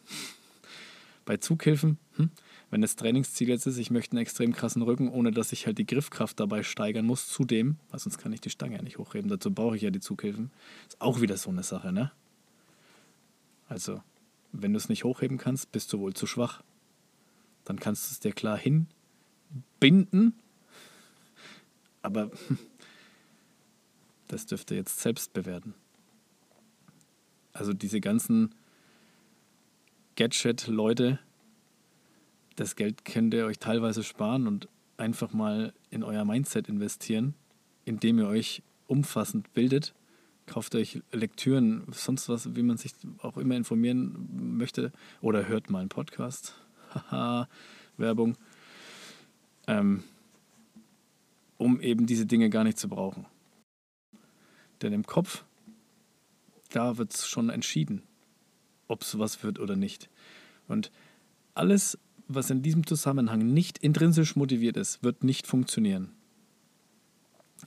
Bei 1.26 1.38
Zughilfen, 1.38 1.98
hm, 2.15 2.32
wenn 2.70 2.82
das 2.82 2.96
Trainingsziel 2.96 3.50
jetzt 3.50 3.65
ist, 3.65 3.78
ich 3.78 3.91
möchte 3.91 4.13
einen 4.13 4.22
extrem 4.22 4.54
krassen 4.54 4.82
Rücken, 4.82 5.10
ohne 5.10 5.32
dass 5.32 5.52
ich 5.52 5.67
halt 5.67 5.78
die 5.78 5.86
Griffkraft 5.86 6.39
dabei 6.39 6.63
steigern 6.63 7.06
muss, 7.06 7.28
zudem, 7.28 7.78
weil 7.89 8.00
sonst 8.00 8.17
kann 8.17 8.34
ich 8.34 8.41
die 8.41 8.50
Stange 8.50 8.76
ja 8.78 8.82
nicht 8.82 8.98
hochheben, 8.98 9.30
dazu 9.30 9.52
brauche 9.52 9.76
ich 9.76 9.84
ja 9.84 9.91
die 9.91 10.00
Zughilfen, 10.00 10.52
ist 10.88 11.00
auch 11.00 11.22
wieder 11.22 11.38
so 11.38 11.50
eine 11.50 11.63
Sache, 11.63 11.94
ne? 11.94 12.12
Also, 13.70 14.02
wenn 14.52 14.74
du 14.74 14.78
es 14.78 14.89
nicht 14.89 15.04
hochheben 15.04 15.38
kannst, 15.38 15.72
bist 15.72 15.94
du 15.94 16.00
wohl 16.00 16.13
zu 16.13 16.28
schwach. 16.28 16.62
Dann 17.63 17.80
kannst 17.80 18.10
du 18.10 18.13
es 18.13 18.20
dir 18.20 18.34
klar 18.34 18.58
hinbinden, 18.58 20.34
aber 22.02 22.32
das 24.28 24.46
dürft 24.46 24.72
ihr 24.72 24.78
jetzt 24.78 25.00
selbst 25.00 25.34
bewerten. 25.34 25.74
Also 27.54 27.74
diese 27.74 28.00
ganzen 28.00 28.56
Gadget-Leute, 30.16 31.20
das 32.56 32.76
Geld 32.76 33.06
könnt 33.06 33.34
ihr 33.34 33.46
euch 33.46 33.60
teilweise 33.60 34.04
sparen 34.04 34.48
und 34.48 34.68
einfach 34.98 35.34
mal 35.34 35.74
in 35.90 36.04
euer 36.04 36.24
Mindset 36.26 36.70
investieren, 36.70 37.34
indem 37.86 38.20
ihr 38.20 38.28
euch 38.28 38.62
umfassend 38.88 39.54
bildet. 39.54 39.94
Kauft 40.46 40.76
euch 40.76 41.02
Lektüren, 41.12 41.84
sonst 41.92 42.30
was, 42.30 42.56
wie 42.56 42.64
man 42.64 42.78
sich 42.78 42.94
auch 43.20 43.38
immer 43.38 43.56
informieren 43.56 44.58
möchte. 44.58 44.92
Oder 45.22 45.48
hört 45.48 45.70
mal 45.70 45.80
einen 45.80 45.90
Podcast. 45.90 46.56
Haha, 46.94 47.48
Werbung. 47.98 48.38
Ähm, 49.68 50.04
um 51.62 51.80
eben 51.80 52.08
diese 52.08 52.26
Dinge 52.26 52.50
gar 52.50 52.63
nicht 52.63 52.80
zu 52.80 52.89
brauchen. 52.89 53.26
Denn 54.82 54.93
im 54.93 55.06
Kopf 55.06 55.45
da 56.71 56.97
wird 56.97 57.13
es 57.13 57.28
schon 57.28 57.50
entschieden, 57.50 58.02
ob 58.88 59.02
es 59.02 59.19
was 59.19 59.43
wird 59.43 59.60
oder 59.60 59.76
nicht. 59.76 60.10
Und 60.67 60.91
alles, 61.54 61.97
was 62.28 62.50
in 62.50 62.62
diesem 62.62 62.88
Zusammenhang 62.88 63.39
nicht 63.39 63.78
intrinsisch 63.80 64.36
motiviert 64.36 64.78
ist, 64.78 65.04
wird 65.04 65.24
nicht 65.24 65.47
funktionieren. 65.47 66.12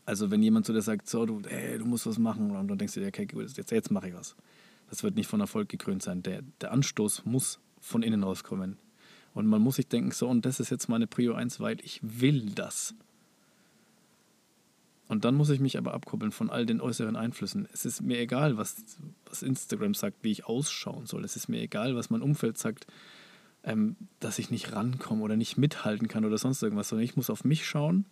Also 0.07 0.31
wenn 0.31 0.43
jemand 0.43 0.67
zu 0.67 0.73
dir 0.73 0.83
sagt, 0.83 1.09
so, 1.09 1.25
du, 1.25 1.41
ey, 1.41 1.79
du 1.79 1.85
musst 1.85 2.07
was 2.07 2.19
machen, 2.19 2.51
und 2.51 2.69
dann 2.69 2.79
denkst 2.79 2.95
du 2.95 3.01
dir, 3.01 3.09
okay, 3.09 3.27
gut, 3.27 3.57
jetzt, 3.57 3.71
jetzt 3.71 3.91
mache 3.91 4.09
ich 4.09 4.15
was. 4.15 4.35
Das 4.91 5.03
wird 5.03 5.17
nicht 5.17 5.29
von 5.29 5.41
Erfolg 5.41 5.69
gekrönt 5.69 6.03
sein. 6.03 6.23
Der, 6.23 6.43
der 6.61 6.73
Anstoß 6.73 7.25
muss 7.25 7.61
von 7.81 8.03
innen 8.03 8.23
rauskommen. 8.23 8.79
Und 9.35 9.47
man 9.47 9.63
muss 9.63 9.77
sich 9.77 9.89
denken, 9.89 10.11
so, 10.11 10.29
und 10.29 10.45
das 10.47 10.61
ist 10.61 10.71
jetzt 10.71 10.89
meine 10.89 11.07
Prio 11.07 11.35
1, 11.35 11.61
weil 11.61 11.79
ich 11.83 12.01
will 12.03 12.51
das. 12.55 12.95
Und 15.15 15.25
dann 15.25 15.37
muss 15.37 15.49
ich 15.51 15.61
mich 15.61 15.79
aber 15.79 15.95
abkoppeln 15.95 16.33
von 16.33 16.51
all 16.51 16.67
den 16.67 16.81
äußeren 16.81 17.15
Einflüssen. 17.15 17.69
Es 17.73 17.85
ist 17.85 18.03
mir 18.03 18.19
egal, 18.19 18.57
was, 18.57 18.75
was 19.27 19.45
Instagram 19.45 19.95
sagt, 19.95 20.17
wie 20.23 20.33
ich 20.33 20.47
ausschauen 20.47 21.07
soll. 21.07 21.25
Es 21.25 21.37
ist 21.37 21.47
mir 21.49 21.61
egal, 21.61 21.95
was 21.95 22.11
mein 22.11 22.21
Umfeld 22.21 22.59
sagt, 22.59 22.89
ähm, 23.63 23.95
dass 24.19 24.41
ich 24.41 24.51
nicht 24.51 24.73
rankomme 24.73 25.23
oder 25.23 25.37
nicht 25.37 25.57
mithalten 25.57 26.09
kann 26.09 26.25
oder 26.25 26.37
sonst 26.37 26.61
irgendwas, 26.65 26.89
sondern 26.89 27.05
ich 27.05 27.15
muss 27.15 27.31
auf 27.31 27.45
mich 27.45 27.65
schauen 27.65 28.07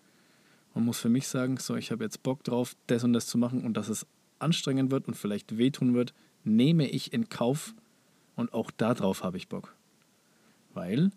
und 0.75 0.85
muss 0.85 1.01
für 1.01 1.09
mich 1.09 1.27
sagen, 1.27 1.57
so, 1.57 1.75
ich 1.75 1.91
habe 1.91 2.05
jetzt 2.05 2.23
Bock 2.23 2.45
drauf, 2.45 2.77
das 2.87 3.03
und 3.03 3.15
das 3.15 3.27
zu 3.27 3.37
machen 3.37 3.65
und 3.65 3.77
dass 3.77 3.89
es 3.89 4.07
anstrengend 4.39 4.93
wird 4.93 5.09
und 5.09 5.15
vielleicht 5.15 5.59
wehtun 5.59 5.95
wird, 5.95 6.15
nehme 6.45 6.89
ich 6.89 7.13
in 7.13 7.29
Kauf 7.29 7.75
und 8.37 8.53
auch 8.53 8.71
darauf 8.71 9.25
habe 9.25 9.39
ich 9.39 9.49
Bock. 9.49 9.75
Weil 10.73 11.11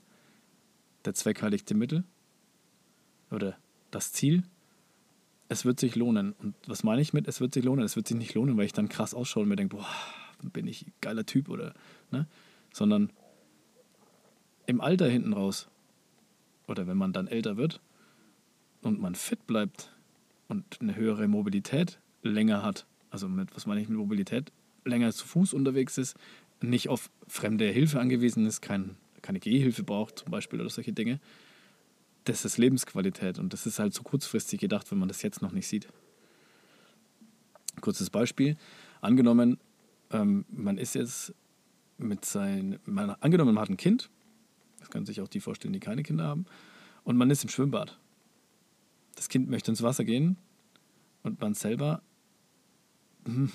der 1.06 1.14
Zweck 1.14 1.44
heiligt 1.44 1.70
die 1.70 1.76
Mittel 1.76 2.06
oder 3.30 3.56
das 3.92 4.14
Ziel 4.14 4.46
es 5.56 5.66
wird 5.66 5.80
sich 5.80 5.96
lohnen. 5.96 6.34
Und 6.34 6.54
was 6.68 6.84
meine 6.84 7.02
ich 7.02 7.14
mit, 7.14 7.28
es 7.28 7.40
wird 7.40 7.54
sich 7.54 7.64
lohnen? 7.64 7.86
Es 7.86 7.96
wird 7.96 8.08
sich 8.08 8.18
nicht 8.18 8.34
lohnen, 8.34 8.58
weil 8.58 8.66
ich 8.66 8.74
dann 8.74 8.90
krass 8.90 9.14
ausschaue 9.14 9.44
und 9.44 9.50
mir 9.50 9.56
denke, 9.56 9.78
boah, 9.78 9.88
bin 10.54 10.68
ich 10.68 10.86
ein 10.86 10.94
geiler 11.02 11.26
Typ 11.26 11.50
oder, 11.50 11.74
ne? 12.12 12.28
Sondern 12.74 13.10
im 14.66 14.82
Alter 14.82 15.08
hinten 15.08 15.34
raus 15.34 15.70
oder 16.68 16.88
wenn 16.88 16.98
man 16.98 17.14
dann 17.14 17.28
älter 17.28 17.56
wird 17.56 17.80
und 18.82 19.00
man 19.00 19.16
fit 19.16 19.48
bleibt 19.48 19.92
und 20.50 20.66
eine 20.82 20.96
höhere 20.96 21.28
Mobilität 21.28 22.00
länger 22.22 22.62
hat, 22.62 22.86
also 23.10 23.30
mit, 23.30 23.56
was 23.56 23.66
meine 23.66 23.82
ich 23.82 23.88
mit 23.88 23.98
Mobilität, 23.98 24.52
länger 24.84 25.12
zu 25.14 25.26
Fuß 25.26 25.54
unterwegs 25.54 25.98
ist, 25.98 26.18
nicht 26.62 26.90
auf 26.90 27.10
fremde 27.28 27.66
Hilfe 27.66 28.00
angewiesen 28.00 28.46
ist, 28.46 28.62
kein, 28.62 28.98
keine 29.22 29.40
Gehhilfe 29.40 29.84
braucht 29.84 30.20
zum 30.20 30.32
Beispiel 30.32 30.60
oder 30.60 30.70
solche 30.70 30.92
Dinge, 30.92 31.20
das 32.26 32.44
ist 32.44 32.58
Lebensqualität 32.58 33.40
und 33.40 33.54
das 33.54 33.66
ist 33.66 33.80
halt 33.80 33.94
so 33.94 34.04
kurzfristig 34.04 34.60
gedacht, 34.60 34.92
wenn 34.92 34.98
man 34.98 35.08
das 35.08 35.22
jetzt 35.22 35.42
noch 35.42 35.52
nicht 35.52 35.68
sieht. 35.68 35.88
Kurzes 37.82 38.10
Beispiel. 38.10 38.58
Angenommen, 39.02 39.60
ähm, 40.12 40.46
man 40.50 40.78
ist 40.78 40.96
jetzt 40.96 41.34
mit 41.98 42.26
sein, 42.26 42.80
man, 42.86 43.12
angenommen, 43.12 43.54
man 43.54 43.62
hat 43.62 43.70
ein 43.70 43.78
Kind, 43.78 44.10
das 44.80 44.90
können 44.90 45.06
sich 45.06 45.22
auch 45.22 45.28
die 45.28 45.40
vorstellen, 45.40 45.74
die 45.74 45.80
keine 45.80 46.04
Kinder 46.04 46.26
haben, 46.26 46.46
und 47.04 47.16
man 47.18 47.30
ist 47.30 47.44
im 47.44 47.50
Schwimmbad. 47.50 48.00
Das 49.16 49.30
Kind 49.30 49.50
möchte 49.50 49.72
ins 49.72 49.84
Wasser 49.84 50.04
gehen 50.04 50.38
und 51.24 51.40
man 51.40 51.54
selber 51.54 52.02
hm, 53.26 53.52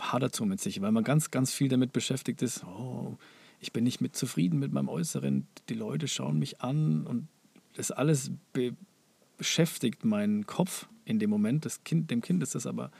hadert 0.00 0.34
so 0.34 0.46
mit 0.46 0.60
sich, 0.60 0.80
weil 0.80 0.92
man 0.92 1.04
ganz, 1.04 1.30
ganz 1.30 1.52
viel 1.52 1.68
damit 1.68 1.92
beschäftigt 1.92 2.42
ist, 2.42 2.64
oh, 2.64 3.18
ich 3.60 3.72
bin 3.72 3.84
nicht 3.84 4.00
mit 4.00 4.16
zufrieden 4.16 4.58
mit 4.58 4.72
meinem 4.72 4.88
Äußeren, 4.88 5.46
die 5.68 5.74
Leute 5.74 6.08
schauen 6.08 6.38
mich 6.38 6.60
an 6.60 7.06
und 7.06 7.28
das 7.74 7.90
alles 7.90 8.30
be 8.52 8.76
beschäftigt 9.36 10.04
meinen 10.04 10.46
Kopf 10.46 10.86
in 11.04 11.18
dem 11.18 11.28
Moment. 11.28 11.64
Das 11.64 11.82
kind, 11.82 12.08
dem 12.10 12.20
Kind 12.20 12.40
ist 12.42 12.54
das 12.54 12.66
aber 12.66 12.92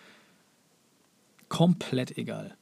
komplett 1.48 2.18
egal. 2.18 2.56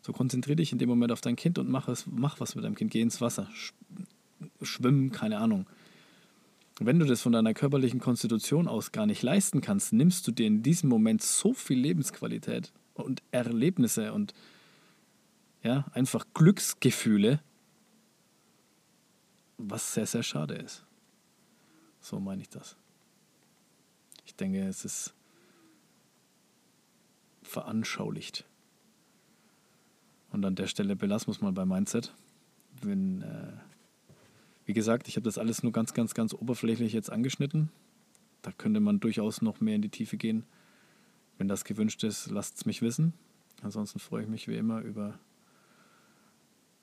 So 0.00 0.12
konzentriere 0.12 0.56
dich 0.56 0.72
in 0.72 0.78
dem 0.78 0.88
Moment 0.88 1.12
auf 1.12 1.20
dein 1.20 1.36
Kind 1.36 1.58
und 1.58 1.68
mach, 1.68 1.88
es, 1.88 2.06
mach 2.06 2.40
was 2.40 2.54
mit 2.54 2.64
deinem 2.64 2.74
Kind. 2.74 2.90
Geh 2.90 3.02
ins 3.02 3.20
Wasser, 3.20 3.48
schwimmen, 4.62 5.12
keine 5.12 5.38
Ahnung. 5.38 5.66
Wenn 6.80 6.98
du 6.98 7.04
das 7.04 7.20
von 7.20 7.32
deiner 7.32 7.54
körperlichen 7.54 8.00
Konstitution 8.00 8.66
aus 8.66 8.90
gar 8.90 9.06
nicht 9.06 9.22
leisten 9.22 9.60
kannst, 9.60 9.92
nimmst 9.92 10.26
du 10.26 10.32
dir 10.32 10.46
in 10.46 10.62
diesem 10.62 10.88
Moment 10.88 11.22
so 11.22 11.52
viel 11.52 11.78
Lebensqualität 11.78 12.72
und 12.94 13.22
Erlebnisse 13.30 14.12
und 14.12 14.32
ja, 15.62 15.84
einfach 15.92 16.26
Glücksgefühle, 16.34 17.40
was 19.58 19.94
sehr, 19.94 20.06
sehr 20.06 20.22
schade 20.22 20.54
ist. 20.54 20.84
So 22.02 22.18
meine 22.18 22.42
ich 22.42 22.50
das. 22.50 22.76
Ich 24.26 24.34
denke, 24.34 24.66
es 24.66 24.84
ist 24.84 25.14
veranschaulicht. 27.42 28.44
Und 30.30 30.44
an 30.44 30.56
der 30.56 30.66
Stelle 30.66 30.96
belassen 30.96 31.28
wir 31.28 31.32
es 31.32 31.40
mal 31.40 31.52
bei 31.52 31.64
Mindset. 31.64 32.12
Wenn, 32.80 33.22
äh, 33.22 33.52
wie 34.66 34.72
gesagt, 34.72 35.06
ich 35.06 35.16
habe 35.16 35.24
das 35.24 35.38
alles 35.38 35.62
nur 35.62 35.72
ganz, 35.72 35.94
ganz, 35.94 36.12
ganz 36.12 36.34
oberflächlich 36.34 36.92
jetzt 36.92 37.10
angeschnitten. 37.10 37.70
Da 38.42 38.50
könnte 38.50 38.80
man 38.80 38.98
durchaus 38.98 39.40
noch 39.40 39.60
mehr 39.60 39.76
in 39.76 39.82
die 39.82 39.88
Tiefe 39.88 40.16
gehen. 40.16 40.44
Wenn 41.38 41.46
das 41.46 41.64
gewünscht 41.64 42.02
ist, 42.02 42.30
lasst 42.30 42.56
es 42.56 42.66
mich 42.66 42.82
wissen. 42.82 43.12
Ansonsten 43.62 44.00
freue 44.00 44.24
ich 44.24 44.28
mich 44.28 44.48
wie 44.48 44.56
immer 44.56 44.80
über 44.80 45.18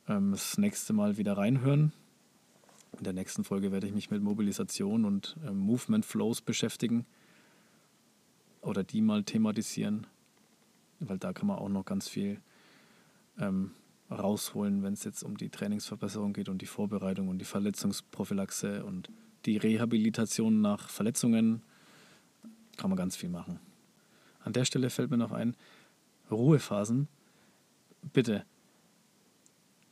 ähm, 0.08 0.32
das 0.32 0.58
nächste 0.58 0.94
Mal 0.94 1.18
wieder 1.18 1.38
reinhören. 1.38 1.92
In 3.00 3.06
der 3.06 3.14
nächsten 3.14 3.46
Folge 3.46 3.72
werde 3.72 3.88
ich 3.88 3.94
mich 3.94 4.12
mit 4.12 4.22
Mobilisation 4.22 5.06
und 5.06 5.38
ähm, 5.48 5.58
Movement 5.58 6.06
Flows 6.06 6.42
beschäftigen 6.42 7.06
oder 8.62 8.84
die 8.84 9.00
mal 9.00 9.24
thematisieren, 9.24 10.06
weil 11.00 11.18
da 11.18 11.32
kann 11.32 11.48
man 11.48 11.60
auch 11.60 11.70
noch 11.70 11.86
ganz 11.86 12.10
viel 12.10 12.42
ähm, 13.40 13.72
rausholen, 14.12 14.84
wenn 14.84 14.94
es 14.94 15.06
jetzt 15.06 15.24
um 15.24 15.38
die 15.38 15.48
Trainingsverbesserung 15.48 16.34
geht 16.34 16.50
und 16.50 16.62
die 16.62 16.66
Vorbereitung 16.66 17.30
und 17.30 17.40
die 17.40 17.46
Verletzungsprophylaxe 17.46 18.84
und 18.84 19.10
die 19.46 19.56
Rehabilitation 19.56 20.60
nach 20.60 20.90
Verletzungen. 20.90 21.62
Kann 22.76 22.90
man 22.90 22.98
ganz 22.98 23.16
viel 23.16 23.30
machen. 23.30 23.62
An 24.42 24.52
der 24.52 24.66
Stelle 24.66 24.90
fällt 24.90 25.10
mir 25.10 25.18
noch 25.18 25.32
ein, 25.32 25.56
Ruhephasen. 26.30 27.08
Bitte, 28.12 28.46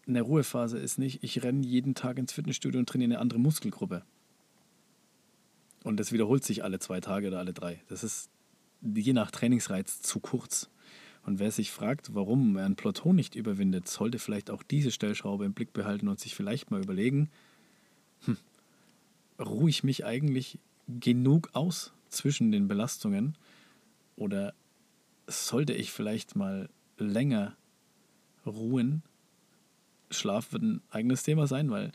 eine 0.07 0.21
Ruhephase 0.21 0.77
ist 0.77 0.97
nicht, 0.97 1.23
ich 1.23 1.43
renne 1.43 1.65
jeden 1.65 1.95
Tag 1.95 2.17
ins 2.17 2.31
Fitnessstudio 2.31 2.79
und 2.79 2.87
trainiere 2.87 3.11
eine 3.11 3.19
andere 3.19 3.39
Muskelgruppe. 3.39 4.03
Und 5.83 5.97
das 5.97 6.11
wiederholt 6.11 6.43
sich 6.43 6.63
alle 6.63 6.79
zwei 6.79 6.99
Tage 7.01 7.27
oder 7.27 7.39
alle 7.39 7.53
drei. 7.53 7.81
Das 7.87 8.03
ist 8.03 8.29
je 8.81 9.13
nach 9.13 9.31
Trainingsreiz 9.31 10.01
zu 10.01 10.19
kurz. 10.19 10.69
Und 11.25 11.39
wer 11.39 11.51
sich 11.51 11.71
fragt, 11.71 12.15
warum 12.15 12.55
er 12.55 12.65
ein 12.65 12.75
Plateau 12.75 13.11
nicht 13.11 13.35
überwindet, 13.35 13.87
sollte 13.87 14.17
vielleicht 14.17 14.49
auch 14.49 14.63
diese 14.63 14.91
Stellschraube 14.91 15.45
im 15.45 15.53
Blick 15.53 15.73
behalten 15.73 16.07
und 16.07 16.19
sich 16.19 16.35
vielleicht 16.35 16.71
mal 16.71 16.81
überlegen, 16.81 17.29
hm, 18.25 18.37
ruhe 19.39 19.69
ich 19.69 19.83
mich 19.83 20.05
eigentlich 20.05 20.57
genug 20.87 21.49
aus 21.53 21.91
zwischen 22.09 22.51
den 22.51 22.67
Belastungen 22.67 23.35
oder 24.15 24.53
sollte 25.27 25.73
ich 25.73 25.91
vielleicht 25.91 26.35
mal 26.37 26.69
länger 26.97 27.55
ruhen? 28.45 29.03
Schlaf 30.09 30.53
wird 30.53 30.63
ein 30.63 30.81
eigenes 30.89 31.23
Thema 31.23 31.47
sein, 31.47 31.69
weil 31.69 31.91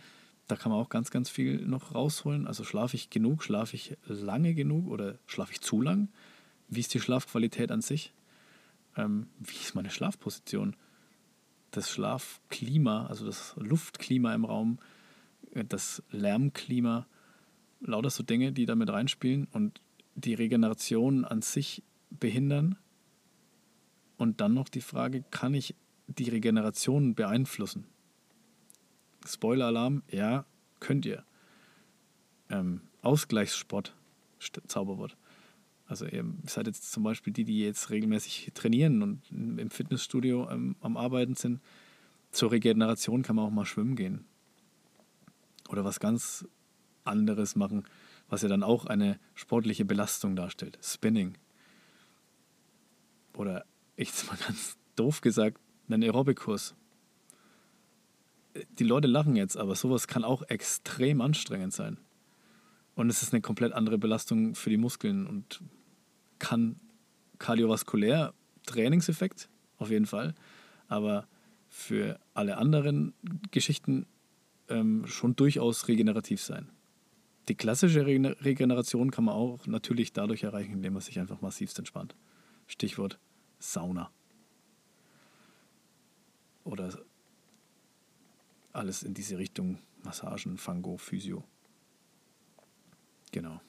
da 0.48 0.56
kann 0.56 0.72
man 0.72 0.80
auch 0.80 0.88
ganz, 0.88 1.10
ganz 1.10 1.30
viel 1.30 1.64
noch 1.66 1.94
rausholen. 1.94 2.46
Also 2.46 2.64
schlafe 2.64 2.96
ich 2.96 3.10
genug, 3.10 3.42
schlafe 3.42 3.76
ich 3.76 3.96
lange 4.06 4.54
genug 4.54 4.88
oder 4.88 5.18
schlafe 5.26 5.52
ich 5.52 5.60
zu 5.60 5.80
lang? 5.80 6.08
Wie 6.68 6.80
ist 6.80 6.92
die 6.94 7.00
Schlafqualität 7.00 7.70
an 7.70 7.80
sich? 7.80 8.12
ähm, 8.96 9.28
wie 9.38 9.56
ist 9.56 9.74
meine 9.74 9.90
Schlafposition? 9.90 10.76
Das 11.70 11.90
Schlafklima, 11.90 13.06
also 13.06 13.24
das 13.24 13.54
Luftklima 13.56 14.34
im 14.34 14.44
Raum, 14.44 14.78
äh, 15.52 15.64
das 15.64 16.02
Lärmklima, 16.10 17.06
lauter 17.80 18.10
so 18.10 18.22
Dinge, 18.22 18.52
die 18.52 18.66
damit 18.66 18.90
reinspielen 18.90 19.48
und 19.52 19.80
die 20.14 20.34
Regeneration 20.34 21.24
an 21.24 21.42
sich 21.42 21.82
behindern. 22.10 22.76
Und 24.18 24.40
dann 24.40 24.54
noch 24.54 24.68
die 24.68 24.82
Frage, 24.82 25.24
kann 25.30 25.54
ich 25.54 25.74
die 26.06 26.28
Regeneration 26.28 27.14
beeinflussen? 27.14 27.86
Spoiler-Alarm, 29.26 30.02
ja, 30.10 30.44
könnt 30.80 31.06
ihr. 31.06 31.24
Ähm, 32.50 32.82
Ausgleichssport, 33.02 33.94
Zauberwort. 34.66 35.16
Also 35.86 36.06
ihr 36.06 36.24
seid 36.46 36.66
jetzt 36.66 36.90
zum 36.90 37.02
Beispiel 37.02 37.32
die, 37.32 37.44
die 37.44 37.60
jetzt 37.60 37.90
regelmäßig 37.90 38.52
trainieren 38.54 39.02
und 39.02 39.20
im 39.30 39.70
Fitnessstudio 39.70 40.48
ähm, 40.50 40.76
am 40.80 40.96
Arbeiten 40.96 41.34
sind. 41.34 41.60
Zur 42.30 42.50
Regeneration 42.50 43.22
kann 43.22 43.36
man 43.36 43.44
auch 43.44 43.50
mal 43.50 43.66
schwimmen 43.66 43.94
gehen. 43.94 44.24
Oder 45.68 45.84
was 45.84 46.00
ganz 46.00 46.46
anderes 47.04 47.56
machen, 47.56 47.84
was 48.28 48.42
ja 48.42 48.48
dann 48.48 48.62
auch 48.62 48.86
eine 48.86 49.18
sportliche 49.34 49.84
Belastung 49.84 50.36
darstellt. 50.36 50.78
Spinning. 50.82 51.36
Oder 53.36 53.64
ich 53.96 54.08
jetzt 54.08 54.26
mal 54.30 54.38
ganz 54.38 54.78
doof 54.96 55.20
gesagt, 55.20 55.58
einen 55.88 56.02
Aerobikkurs. 56.02 56.74
Die 58.78 58.84
Leute 58.84 59.08
lachen 59.08 59.36
jetzt, 59.36 59.56
aber 59.56 59.74
sowas 59.74 60.06
kann 60.06 60.24
auch 60.24 60.42
extrem 60.48 61.20
anstrengend 61.20 61.72
sein. 61.72 61.98
Und 62.94 63.08
es 63.08 63.22
ist 63.22 63.32
eine 63.32 63.40
komplett 63.40 63.72
andere 63.72 63.98
Belastung 63.98 64.54
für 64.54 64.70
die 64.70 64.76
Muskeln 64.76 65.26
und 65.26 65.62
kann 66.38 66.76
kardiovaskulär 67.38 68.34
Trainingseffekt, 68.66 69.48
auf 69.78 69.90
jeden 69.90 70.06
Fall, 70.06 70.34
aber 70.88 71.26
für 71.68 72.20
alle 72.34 72.58
anderen 72.58 73.14
Geschichten 73.50 74.06
ähm, 74.68 75.06
schon 75.06 75.34
durchaus 75.34 75.88
regenerativ 75.88 76.42
sein. 76.42 76.68
Die 77.48 77.54
klassische 77.56 78.06
Regeneration 78.06 79.10
kann 79.10 79.24
man 79.24 79.34
auch 79.34 79.66
natürlich 79.66 80.12
dadurch 80.12 80.44
erreichen, 80.44 80.74
indem 80.74 80.92
man 80.92 81.02
sich 81.02 81.18
einfach 81.18 81.40
massivst 81.40 81.78
entspannt. 81.78 82.14
Stichwort 82.66 83.18
Sauna. 83.58 84.10
Oder 86.64 86.96
alles 88.72 89.02
in 89.02 89.14
diese 89.14 89.38
Richtung 89.38 89.78
Massagen, 90.02 90.58
Fango, 90.58 90.96
Physio. 90.96 91.44
Genau. 93.30 93.60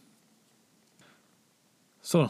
So, 2.01 2.29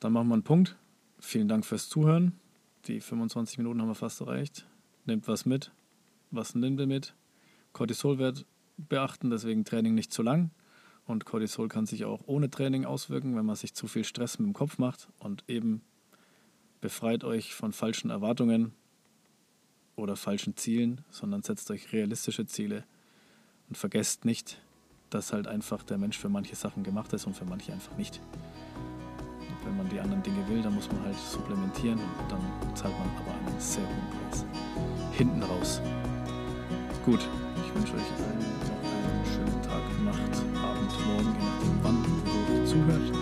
dann 0.00 0.12
machen 0.12 0.28
wir 0.28 0.34
einen 0.34 0.42
Punkt. 0.42 0.76
Vielen 1.18 1.48
Dank 1.48 1.66
fürs 1.66 1.88
Zuhören. 1.88 2.38
Die 2.86 3.00
25 3.00 3.58
Minuten 3.58 3.80
haben 3.80 3.88
wir 3.88 3.94
fast 3.94 4.20
erreicht. 4.20 4.66
Nehmt 5.04 5.28
was 5.28 5.44
mit. 5.44 5.72
Was 6.30 6.54
nimmt 6.54 6.80
ihr 6.80 6.86
mit? 6.86 7.14
Cortisolwert 7.72 8.46
beachten, 8.76 9.30
deswegen 9.30 9.64
Training 9.64 9.94
nicht 9.94 10.12
zu 10.12 10.22
lang. 10.22 10.50
Und 11.04 11.24
Cortisol 11.24 11.68
kann 11.68 11.86
sich 11.86 12.04
auch 12.04 12.22
ohne 12.26 12.50
Training 12.50 12.84
auswirken, 12.84 13.36
wenn 13.36 13.44
man 13.44 13.56
sich 13.56 13.74
zu 13.74 13.88
viel 13.88 14.04
Stress 14.04 14.38
mit 14.38 14.46
dem 14.46 14.54
Kopf 14.54 14.78
macht. 14.78 15.08
Und 15.18 15.44
eben 15.48 15.82
befreit 16.80 17.24
euch 17.24 17.54
von 17.54 17.72
falschen 17.72 18.10
Erwartungen 18.10 18.72
oder 20.00 20.16
falschen 20.16 20.56
Zielen, 20.56 21.02
sondern 21.10 21.42
setzt 21.42 21.70
euch 21.70 21.92
realistische 21.92 22.46
Ziele. 22.46 22.84
Und 23.68 23.76
vergesst 23.76 24.24
nicht, 24.24 24.60
dass 25.10 25.32
halt 25.32 25.46
einfach 25.46 25.82
der 25.82 25.98
Mensch 25.98 26.18
für 26.18 26.28
manche 26.28 26.56
Sachen 26.56 26.82
gemacht 26.82 27.12
ist 27.12 27.26
und 27.26 27.36
für 27.36 27.44
manche 27.44 27.72
einfach 27.72 27.96
nicht 27.96 28.20
wenn 29.64 29.76
man 29.76 29.88
die 29.88 30.00
anderen 30.00 30.22
Dinge 30.22 30.46
will, 30.48 30.62
dann 30.62 30.74
muss 30.74 30.90
man 30.90 31.04
halt 31.04 31.16
supplementieren 31.16 31.98
und 31.98 32.32
dann 32.32 32.40
zahlt 32.74 32.94
man 32.98 33.08
aber 33.18 33.32
einen 33.38 33.60
sehr 33.60 33.84
hohen 33.84 34.10
Preis. 34.10 34.44
Hinten 35.12 35.42
raus. 35.42 35.80
Gut, 37.04 37.20
ich 37.56 37.74
wünsche 37.74 37.94
euch 37.94 38.02
noch 38.10 38.26
einen 38.26 39.24
schönen 39.26 39.62
Tag, 39.62 39.82
Nacht, 40.04 40.42
Abend, 40.62 40.90
Morgen, 41.06 41.36
je 41.38 41.46
nachdem 41.46 41.78
wann 41.82 42.56
ihr 42.56 42.64
zuhört. 42.66 43.19